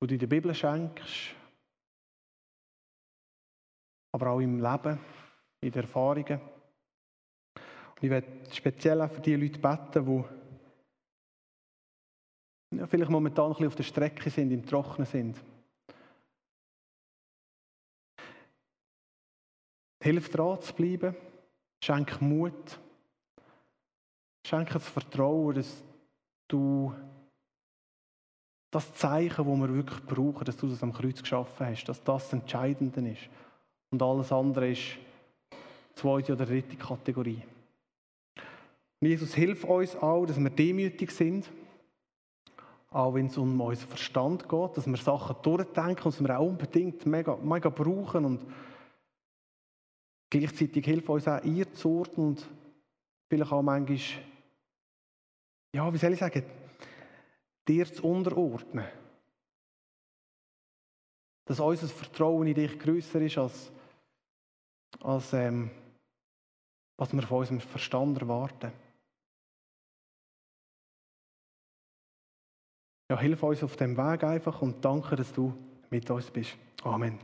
die 0.00 0.06
du 0.06 0.14
in 0.14 0.20
der 0.20 0.26
Bibel 0.26 0.54
schenkst, 0.54 1.34
aber 4.12 4.30
auch 4.30 4.40
im 4.40 4.60
Leben, 4.60 4.98
in 5.60 5.70
den 5.70 5.82
Erfahrungen. 5.82 6.40
Und 7.56 8.02
ich 8.02 8.10
werde 8.10 8.50
speziell 8.52 9.00
auch 9.00 9.10
für 9.10 9.20
die 9.20 9.36
Leute 9.36 9.58
beten, 9.58 10.04
die 10.04 10.24
ja, 12.76 12.86
vielleicht 12.86 13.10
momentan 13.10 13.46
ein 13.46 13.52
bisschen 13.52 13.66
auf 13.68 13.76
der 13.76 13.82
Strecke 13.84 14.30
sind, 14.30 14.50
im 14.50 14.66
Trocknen 14.66 15.06
sind. 15.06 15.42
Hilf 20.02 20.28
dran 20.28 20.60
zu 20.60 20.74
bleiben, 20.74 21.16
schenk 21.82 22.20
Mut, 22.20 22.78
schenk 24.46 24.70
das 24.70 24.88
Vertrauen, 24.88 25.54
dass 25.54 25.82
du 26.54 26.94
das 28.70 28.92
Zeichen, 28.94 29.36
das 29.36 29.46
wir 29.46 29.74
wirklich 29.74 30.04
brauchen, 30.04 30.44
dass 30.44 30.56
du 30.56 30.66
das 30.68 30.82
am 30.82 30.92
Kreuz 30.92 31.20
geschaffen 31.20 31.66
hast, 31.66 31.84
dass 31.84 32.02
das, 32.02 32.32
Entscheidende 32.32 33.08
ist. 33.08 33.28
Und 33.90 34.02
alles 34.02 34.32
andere 34.32 34.70
ist 34.70 34.96
zweite 35.94 36.32
oder 36.32 36.46
dritte 36.46 36.76
Kategorie. 36.76 37.42
Und 39.00 39.08
Jesus, 39.08 39.34
hilf 39.34 39.64
uns 39.64 39.94
auch, 39.96 40.26
dass 40.26 40.38
wir 40.38 40.50
demütig 40.50 41.10
sind 41.10 41.48
auch 42.94 43.12
wenn 43.12 43.26
es 43.26 43.36
um 43.36 43.60
unseren 43.60 43.88
Verstand 43.88 44.48
geht, 44.48 44.76
dass 44.76 44.86
wir 44.86 44.96
Sachen 44.96 45.34
durchdenken 45.42 46.04
und 46.04 46.20
wir 46.20 46.38
auch 46.38 46.46
unbedingt 46.46 47.04
mega, 47.06 47.36
mega 47.42 47.68
brauchen 47.68 48.24
und 48.24 48.46
gleichzeitig 50.30 50.84
hilft 50.84 51.08
uns 51.08 51.26
auch 51.26 51.42
einzuordnen 51.42 52.28
und 52.28 52.46
vielleicht 53.28 53.50
auch 53.50 53.62
manchmal, 53.62 53.98
ja, 55.74 55.92
wie 55.92 55.98
soll 55.98 56.12
ich 56.12 56.20
sagen, 56.20 56.44
dir 57.66 57.92
zu 57.92 58.04
unterordnen. 58.04 58.86
Dass 61.46 61.58
unser 61.58 61.88
Vertrauen 61.88 62.46
in 62.46 62.54
dich 62.54 62.78
größer 62.78 63.20
ist 63.20 63.36
als, 63.36 63.72
als 65.00 65.32
ähm, 65.32 65.70
was 66.96 67.12
wir 67.12 67.22
von 67.22 67.38
unserem 67.38 67.60
Verstand 67.60 68.20
erwarten. 68.20 68.72
Ja, 73.10 73.18
hilf 73.18 73.42
uns 73.42 73.64
auf 73.64 73.76
dem 73.76 73.96
Weg 73.96 74.22
einfach 74.22 74.62
und 74.62 74.82
danke, 74.82 75.16
dass 75.16 75.32
du 75.32 75.52
mit 75.90 76.08
uns 76.08 76.30
bist. 76.30 76.56
Amen. 76.84 77.18